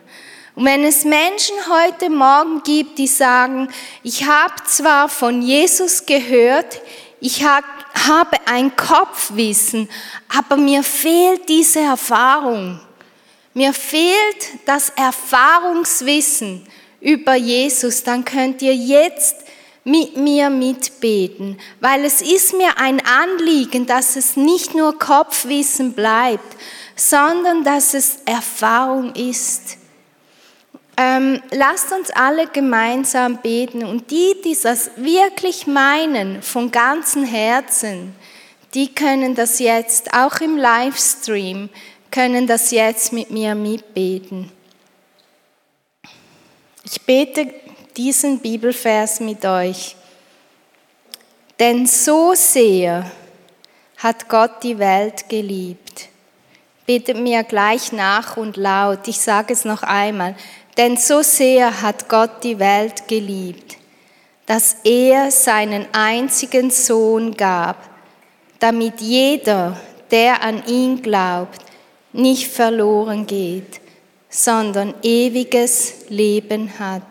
Und 0.54 0.66
wenn 0.66 0.84
es 0.84 1.06
Menschen 1.06 1.56
heute 1.70 2.10
Morgen 2.10 2.62
gibt, 2.64 3.00
die 3.00 3.08
sagen, 3.08 3.70
ich 4.04 4.26
habe 4.26 4.54
zwar 4.68 5.08
von 5.08 5.42
Jesus 5.42 6.06
gehört, 6.06 6.82
ich 7.22 7.44
habe 7.44 8.38
ein 8.46 8.76
Kopfwissen, 8.76 9.90
aber 10.38 10.58
mir 10.58 10.84
fehlt 10.84 11.48
diese 11.48 11.80
Erfahrung. 11.80 12.82
Mir 13.54 13.74
fehlt 13.74 14.66
das 14.66 14.90
Erfahrungswissen 14.90 16.68
über 17.00 17.36
Jesus, 17.36 18.04
dann 18.04 18.26
könnt 18.26 18.62
ihr 18.62 18.76
jetzt 18.76 19.38
mit 19.84 20.16
mir 20.16 20.50
mitbeten, 20.50 21.60
weil 21.80 22.06
es 22.06 22.22
ist 22.22 22.54
mir 22.54 22.78
ein 22.78 23.02
Anliegen, 23.06 23.86
dass 23.88 24.16
es 24.16 24.38
nicht 24.38 24.76
nur 24.76 24.98
Kopfwissen 25.00 25.94
bleibt, 25.94 26.56
sondern 26.96 27.64
dass 27.64 27.94
es 27.94 28.20
Erfahrung 28.26 29.14
ist. 29.16 29.78
Ähm, 30.98 31.42
lasst 31.52 31.92
uns 31.92 32.12
alle 32.12 32.48
gemeinsam 32.48 33.38
beten 33.38 33.84
und 33.84 34.12
die, 34.12 34.36
die 34.44 34.56
das 34.62 34.92
wirklich 34.98 35.66
meinen, 35.66 36.44
von 36.44 36.70
ganzem 36.70 37.24
Herzen, 37.24 38.14
die 38.76 38.94
können 38.94 39.34
das 39.34 39.60
jetzt, 39.60 40.14
auch 40.14 40.42
im 40.42 40.58
Livestream, 40.58 41.70
können 42.12 42.46
das 42.46 42.72
jetzt 42.72 43.14
mit 43.14 43.32
mir 43.32 43.56
mitbeten. 43.56 44.52
Ich 46.84 47.02
bete 47.02 47.54
diesen 47.98 48.40
Bibelvers 48.40 49.20
mit 49.20 49.46
euch. 49.46 49.96
Denn 51.60 51.86
so 51.86 52.34
sehr 52.34 53.10
hat 53.98 54.28
Gott 54.30 54.64
die 54.64 54.80
Welt 54.80 55.30
geliebt. 55.30 56.08
Betet 56.88 57.18
mir 57.18 57.44
gleich 57.44 57.92
nach 57.92 58.36
und 58.38 58.58
laut. 58.58 59.08
Ich 59.08 59.20
sage 59.20 59.54
es 59.54 59.64
noch 59.64 59.84
einmal. 59.84 60.36
Denn 60.78 60.98
so 60.98 61.22
sehr 61.22 61.82
hat 61.82 62.10
Gott 62.10 62.44
die 62.44 62.58
Welt 62.58 63.08
geliebt, 63.08 63.78
dass 64.46 64.78
er 64.84 65.30
seinen 65.30 65.86
einzigen 65.92 66.72
Sohn 66.72 67.36
gab, 67.36 67.78
damit 68.60 69.02
jeder, 69.02 69.78
der 70.10 70.42
an 70.42 70.66
ihn 70.66 71.02
glaubt, 71.02 71.60
nicht 72.14 72.48
verloren 72.48 73.28
geht, 73.28 73.80
sondern 74.30 74.94
ewiges 75.04 76.10
Leben 76.10 76.80
hat. 76.80 77.04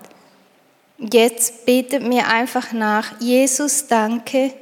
Jetzt 1.00 1.64
betet 1.64 2.02
mir 2.02 2.28
einfach 2.28 2.72
nach, 2.72 3.20
Jesus, 3.20 3.86
danke, 3.86 4.52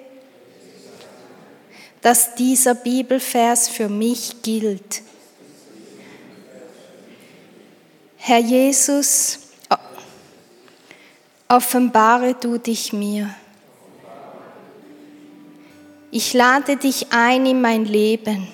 dass 2.00 2.34
dieser 2.36 2.74
Bibelvers 2.74 3.68
für 3.68 3.88
mich 3.88 4.42
gilt 4.42 5.02
Herr 8.28 8.40
Jesus, 8.40 9.38
offenbare 11.48 12.34
du 12.34 12.58
dich 12.58 12.92
mir. 12.92 13.34
Ich 16.10 16.34
lade 16.34 16.76
dich 16.76 17.06
ein 17.10 17.46
in 17.46 17.62
mein 17.62 17.86
Leben. 17.86 18.46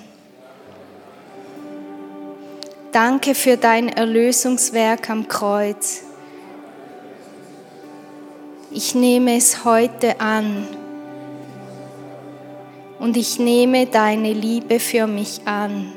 Danke 2.93 3.35
für 3.35 3.57
dein 3.57 3.89
Erlösungswerk 3.89 5.11
am 5.11 5.27
Kreuz. 5.27 6.04
Ich 8.77 8.93
nehme 8.93 9.37
es 9.37 9.65
heute 9.65 10.21
an 10.21 10.67
und 12.99 13.17
ich 13.17 13.39
nehme 13.39 13.87
deine 13.87 14.33
Liebe 14.33 14.81
für 14.81 15.07
mich 15.07 15.43
an. 15.45 15.93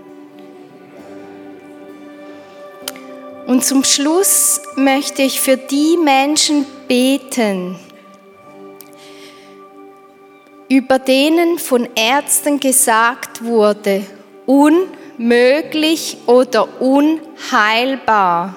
Und 3.48 3.66
zum 3.66 3.84
Schluss 3.84 4.62
möchte 4.76 5.24
ich 5.24 5.42
für 5.42 5.58
die 5.58 5.98
Menschen 5.98 6.68
beten, 6.88 7.80
über 10.70 11.00
denen 11.00 11.58
von 11.58 11.90
Ärzten 11.96 12.60
gesagt 12.60 13.44
wurde, 13.44 14.04
unmöglich 14.46 16.18
oder 16.28 16.80
unheilbar, 16.80 18.56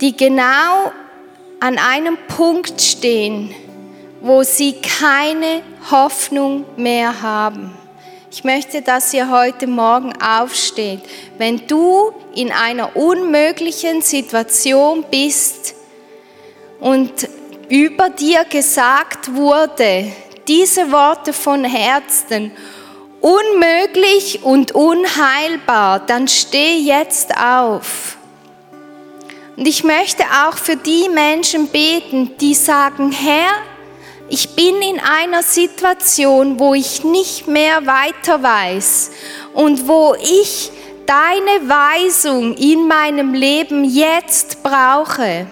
die 0.00 0.16
genau 0.16 0.92
an 1.60 1.78
einem 1.78 2.18
Punkt 2.28 2.80
stehen, 2.80 3.54
wo 4.20 4.42
sie 4.42 4.74
keine 4.74 5.62
Hoffnung 5.90 6.64
mehr 6.76 7.22
haben. 7.22 7.72
Ich 8.30 8.44
möchte, 8.44 8.82
dass 8.82 9.14
ihr 9.14 9.30
heute 9.30 9.66
Morgen 9.66 10.12
aufsteht. 10.20 11.00
Wenn 11.38 11.66
du 11.66 12.12
in 12.34 12.52
einer 12.52 12.94
unmöglichen 12.94 14.02
Situation 14.02 15.04
bist 15.10 15.74
und 16.80 17.28
über 17.68 18.10
dir 18.10 18.44
gesagt 18.44 19.34
wurde, 19.34 20.12
diese 20.46 20.92
Worte 20.92 21.32
von 21.32 21.64
Herzen, 21.64 22.52
unmöglich 23.20 24.44
und 24.44 24.72
unheilbar, 24.72 26.00
dann 26.00 26.28
steh 26.28 26.76
jetzt 26.76 27.36
auf. 27.36 28.15
Und 29.56 29.66
ich 29.66 29.84
möchte 29.84 30.22
auch 30.46 30.56
für 30.56 30.76
die 30.76 31.08
Menschen 31.08 31.68
beten, 31.68 32.36
die 32.38 32.54
sagen, 32.54 33.10
Herr, 33.10 33.52
ich 34.28 34.54
bin 34.54 34.82
in 34.82 35.00
einer 35.00 35.42
Situation, 35.42 36.58
wo 36.58 36.74
ich 36.74 37.04
nicht 37.04 37.46
mehr 37.46 37.86
weiter 37.86 38.42
weiß 38.42 39.12
und 39.54 39.88
wo 39.88 40.14
ich 40.20 40.70
deine 41.06 41.68
Weisung 41.68 42.54
in 42.56 42.88
meinem 42.88 43.32
Leben 43.32 43.84
jetzt 43.84 44.62
brauche. 44.62 45.46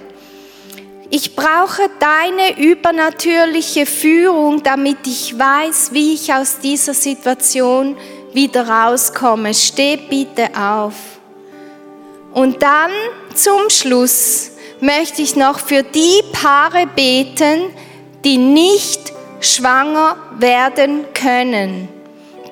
Ich 1.09 1.37
brauche 1.37 1.89
deine 2.01 2.59
übernatürliche 2.59 3.87
Führung, 3.87 4.63
damit 4.65 5.07
ich 5.07 5.39
weiß, 5.39 5.91
wie 5.93 6.15
ich 6.15 6.35
aus 6.35 6.59
dieser 6.59 6.95
Situation 6.95 7.97
wieder 8.33 8.69
rauskomme. 8.69 9.55
Steh 9.55 9.97
bitte 9.97 10.49
auf. 10.59 10.95
Und 12.33 12.61
dann 12.63 12.91
zum 13.35 13.71
Schluss 13.71 14.51
möchte 14.81 15.23
ich 15.23 15.37
noch 15.37 15.59
für 15.59 15.83
die 15.83 16.23
Paare 16.33 16.87
beten, 16.87 17.73
die 18.25 18.39
nicht 18.39 19.13
schwanger 19.41 20.17
werden 20.39 21.05
können, 21.13 21.89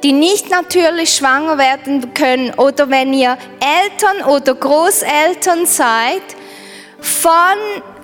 die 0.03 0.12
nicht 0.12 0.51
natürlich 0.51 1.14
schwanger 1.14 1.59
werden 1.59 2.12
können 2.14 2.53
oder 2.55 2.90
wenn 2.90 3.12
ihr 3.14 3.38
Eltern 3.61 4.29
oder 4.29 4.55
Großeltern 4.55 5.66
seid 5.66 6.23
von 7.01 7.57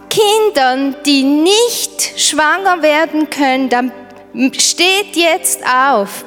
Kindern, 0.09 0.97
die 1.05 1.23
nicht 1.23 2.19
schwanger 2.19 2.83
werden 2.83 3.29
können, 3.31 3.69
dann 3.69 3.93
steht 4.59 5.17
jetzt 5.17 5.61
auf, 5.64 6.25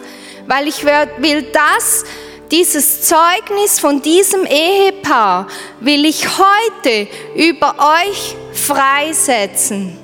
weil 0.48 0.68
ich 0.68 0.84
will 0.86 1.48
das, 1.52 2.04
dieses 2.52 3.04
Zeugnis 3.04 3.80
von 3.80 4.02
diesem 4.02 4.46
Ehepaar, 4.46 5.48
will 5.80 6.06
ich 6.06 6.28
heute 6.38 7.08
über 7.36 7.76
euch 7.80 8.36
freisetzen. 8.54 9.98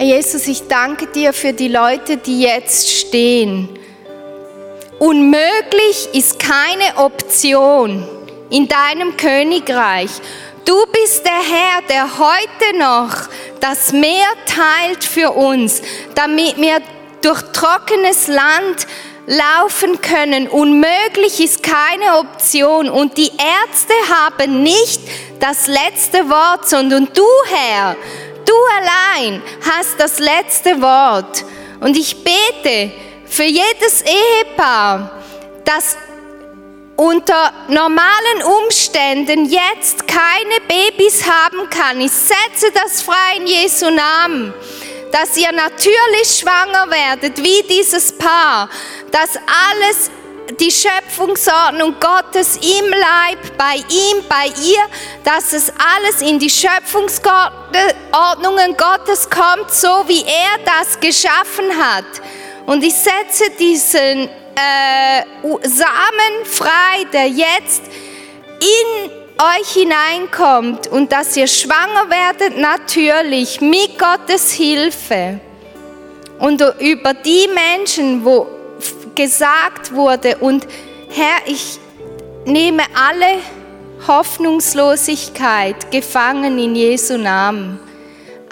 Jesus, 0.00 0.46
ich 0.46 0.66
danke 0.68 1.08
dir 1.08 1.32
für 1.32 1.52
die 1.52 1.68
Leute, 1.68 2.16
die 2.16 2.40
jetzt 2.40 2.88
stehen. 2.88 3.68
Unmöglich 4.98 6.08
ist 6.12 6.38
keine 6.38 6.96
Option 6.96 8.08
in 8.48 8.68
deinem 8.68 9.16
Königreich. 9.16 10.10
Du 10.64 10.74
bist 10.92 11.24
der 11.24 11.32
Herr, 11.32 11.82
der 11.88 12.18
heute 12.18 12.78
noch 12.78 13.28
das 13.60 13.92
Meer 13.92 14.26
teilt 14.46 15.04
für 15.04 15.30
uns, 15.32 15.82
damit 16.14 16.56
wir 16.56 16.80
durch 17.20 17.42
trockenes 17.52 18.28
Land 18.28 18.86
laufen 19.28 20.00
können. 20.00 20.48
Unmöglich 20.48 21.38
ist 21.38 21.62
keine 21.62 22.18
Option 22.18 22.90
und 22.90 23.16
die 23.16 23.30
Ärzte 23.30 23.94
haben 24.10 24.64
nicht 24.64 25.00
das 25.38 25.68
letzte 25.68 26.28
Wort, 26.28 26.68
sondern 26.68 27.08
du, 27.14 27.26
Herr, 27.46 27.96
Du 28.48 28.54
allein 28.80 29.42
hast 29.60 30.00
das 30.00 30.18
letzte 30.18 30.80
Wort. 30.80 31.44
Und 31.80 31.98
ich 31.98 32.24
bete 32.24 32.90
für 33.26 33.44
jedes 33.44 34.00
Ehepaar, 34.00 35.10
dass 35.66 35.98
unter 36.96 37.52
normalen 37.68 38.42
Umständen 38.64 39.44
jetzt 39.44 40.08
keine 40.08 40.60
Babys 40.66 41.28
haben 41.28 41.68
kann, 41.68 42.00
ich 42.00 42.10
setze 42.10 42.72
das 42.72 43.02
frei 43.02 43.36
in 43.36 43.46
Jesu 43.46 43.90
Namen, 43.90 44.54
dass 45.12 45.36
ihr 45.36 45.52
natürlich 45.52 46.40
schwanger 46.40 46.90
werdet, 46.90 47.36
wie 47.38 47.62
dieses 47.68 48.16
Paar, 48.16 48.70
dass 49.10 49.36
alles 49.70 50.10
die 50.58 50.70
Schöpfungsordnung 50.70 51.96
Gottes 52.00 52.56
im 52.56 52.88
Leib, 52.88 53.58
bei 53.58 53.76
ihm, 53.76 54.24
bei 54.28 54.46
ihr, 54.46 54.80
dass 55.24 55.52
es 55.52 55.70
alles 55.70 56.22
in 56.22 56.38
die 56.38 56.48
Schöpfungsordnungen 56.48 58.74
Gottes 58.76 59.28
kommt, 59.28 59.70
so 59.70 60.04
wie 60.06 60.22
er 60.22 60.58
das 60.64 60.98
geschaffen 60.98 61.76
hat. 61.78 62.06
Und 62.66 62.82
ich 62.82 62.94
setze 62.94 63.50
diesen 63.58 64.28
äh, 64.28 65.22
Samen 65.62 66.44
frei, 66.44 67.04
der 67.12 67.28
jetzt 67.28 67.82
in 68.60 69.17
euch 69.38 69.70
hineinkommt 69.70 70.88
und 70.88 71.12
dass 71.12 71.36
ihr 71.36 71.46
schwanger 71.46 72.10
werdet, 72.10 72.58
natürlich 72.58 73.60
mit 73.60 73.98
Gottes 73.98 74.52
Hilfe. 74.52 75.40
Und 76.38 76.62
über 76.80 77.14
die 77.14 77.48
Menschen, 77.48 78.24
wo 78.24 78.46
gesagt 79.14 79.92
wurde. 79.92 80.38
Und 80.38 80.66
Herr, 81.10 81.40
ich 81.46 81.78
nehme 82.44 82.84
alle 82.94 83.40
Hoffnungslosigkeit 84.06 85.90
gefangen 85.90 86.58
in 86.58 86.76
Jesu 86.76 87.18
Namen. 87.18 87.80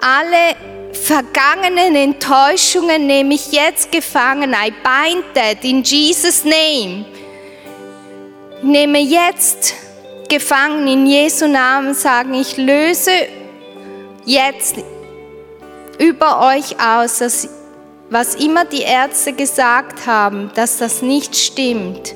Alle 0.01 0.57
vergangenen 0.92 1.94
Enttäuschungen 1.94 3.07
nehme 3.07 3.35
ich 3.35 3.53
jetzt 3.53 3.92
gefangen. 3.92 4.53
I 4.53 4.72
bind 4.72 5.25
that 5.35 5.62
in 5.62 5.83
Jesus' 5.83 6.44
name. 6.44 7.05
Nehme 8.62 8.99
jetzt 8.99 9.75
gefangen 10.28 10.86
in 10.86 11.06
Jesu 11.06 11.46
Namen, 11.46 11.94
sagen, 11.94 12.34
ich 12.34 12.56
löse 12.56 13.10
jetzt 14.24 14.76
über 15.98 16.46
euch 16.46 16.76
aus, 16.80 17.18
dass 17.18 17.48
was 18.10 18.36
immer 18.36 18.64
die 18.64 18.82
Ärzte 18.82 19.32
gesagt 19.32 20.06
haben, 20.06 20.50
dass 20.54 20.78
das 20.78 21.02
nicht 21.02 21.34
stimmt 21.36 22.14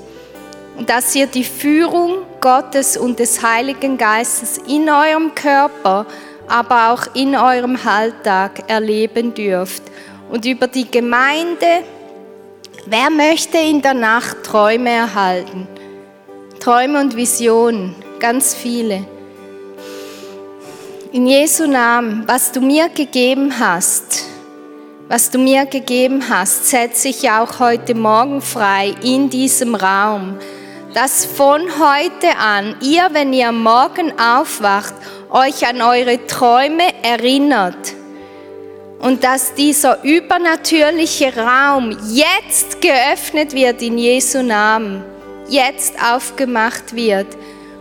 und 0.77 0.89
dass 0.89 1.15
ihr 1.15 1.27
die 1.27 1.45
Führung 1.45 2.19
Gottes 2.41 2.97
und 2.97 3.19
des 3.19 3.43
Heiligen 3.43 3.99
Geistes 3.99 4.59
in 4.59 4.89
eurem 4.89 5.35
Körper, 5.35 6.07
aber 6.49 6.91
auch 6.91 7.15
in 7.15 7.37
eurem 7.37 7.77
Alltag 7.85 8.63
erleben 8.69 9.35
dürft. 9.35 9.83
Und 10.31 10.45
über 10.47 10.69
die 10.69 10.89
Gemeinde, 10.89 11.83
wer 12.87 13.11
möchte 13.11 13.59
in 13.59 13.83
der 13.83 13.95
Nacht 13.95 14.45
Träume 14.45 14.91
erhalten? 14.91 15.67
Träume 16.61 17.01
und 17.01 17.17
Visionen, 17.17 17.95
ganz 18.19 18.55
viele. 18.55 19.07
In 21.11 21.27
Jesu 21.27 21.67
Namen, 21.67 22.25
was 22.27 22.53
du 22.53 22.61
mir 22.61 22.91
gegeben 22.91 23.59
hast, 23.59 24.27
was 25.09 25.31
du 25.31 25.39
mir 25.39 25.65
gegeben 25.65 26.23
hast, 26.29 26.67
setze 26.67 27.09
ich 27.09 27.31
auch 27.31 27.61
heute 27.61 27.95
Morgen 27.95 28.43
frei 28.43 28.95
in 29.03 29.31
diesem 29.31 29.75
Raum, 29.75 30.39
dass 30.93 31.25
von 31.25 31.63
heute 31.63 32.37
an 32.39 32.77
ihr, 32.83 33.09
wenn 33.13 33.33
ihr 33.33 33.53
morgen 33.53 34.13
aufwacht, 34.21 34.93
euch 35.31 35.67
an 35.67 35.81
eure 35.81 36.27
Träume 36.27 36.85
erinnert. 37.03 37.95
Und 38.99 39.25
dass 39.25 39.55
dieser 39.55 40.05
übernatürliche 40.05 41.35
Raum 41.35 41.97
jetzt 42.13 42.83
geöffnet 42.83 43.55
wird 43.55 43.81
in 43.81 43.97
Jesu 43.97 44.43
Namen, 44.43 45.03
jetzt 45.51 45.95
aufgemacht 46.03 46.95
wird 46.95 47.27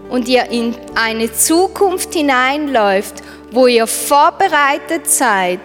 und 0.10 0.28
ihr 0.28 0.50
in 0.50 0.76
eine 0.96 1.32
Zukunft 1.32 2.14
hineinläuft, 2.14 3.22
wo 3.52 3.68
ihr 3.68 3.88
vorbereitet 3.88 5.08
seid, 5.08 5.60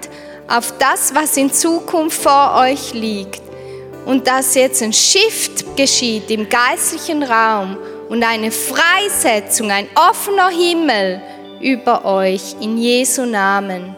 auf 0.49 0.75
das, 0.79 1.15
was 1.15 1.37
in 1.37 1.53
Zukunft 1.53 2.23
vor 2.23 2.55
euch 2.61 2.93
liegt. 2.93 3.43
Und 4.05 4.29
dass 4.29 4.55
jetzt 4.55 4.83
ein 4.83 4.93
Shift 4.93 5.77
geschieht 5.77 6.31
im 6.31 6.49
geistlichen 6.49 7.23
Raum 7.23 7.79
und 8.11 8.23
eine 8.23 8.51
Freisetzung, 8.51 9.71
ein 9.71 9.89
offener 9.95 10.51
Himmel 10.51 11.23
über 11.61 12.05
euch 12.05 12.55
in 12.61 12.77
Jesu 12.77 13.25
Namen. 13.25 13.97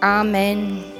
Amen. 0.00 0.91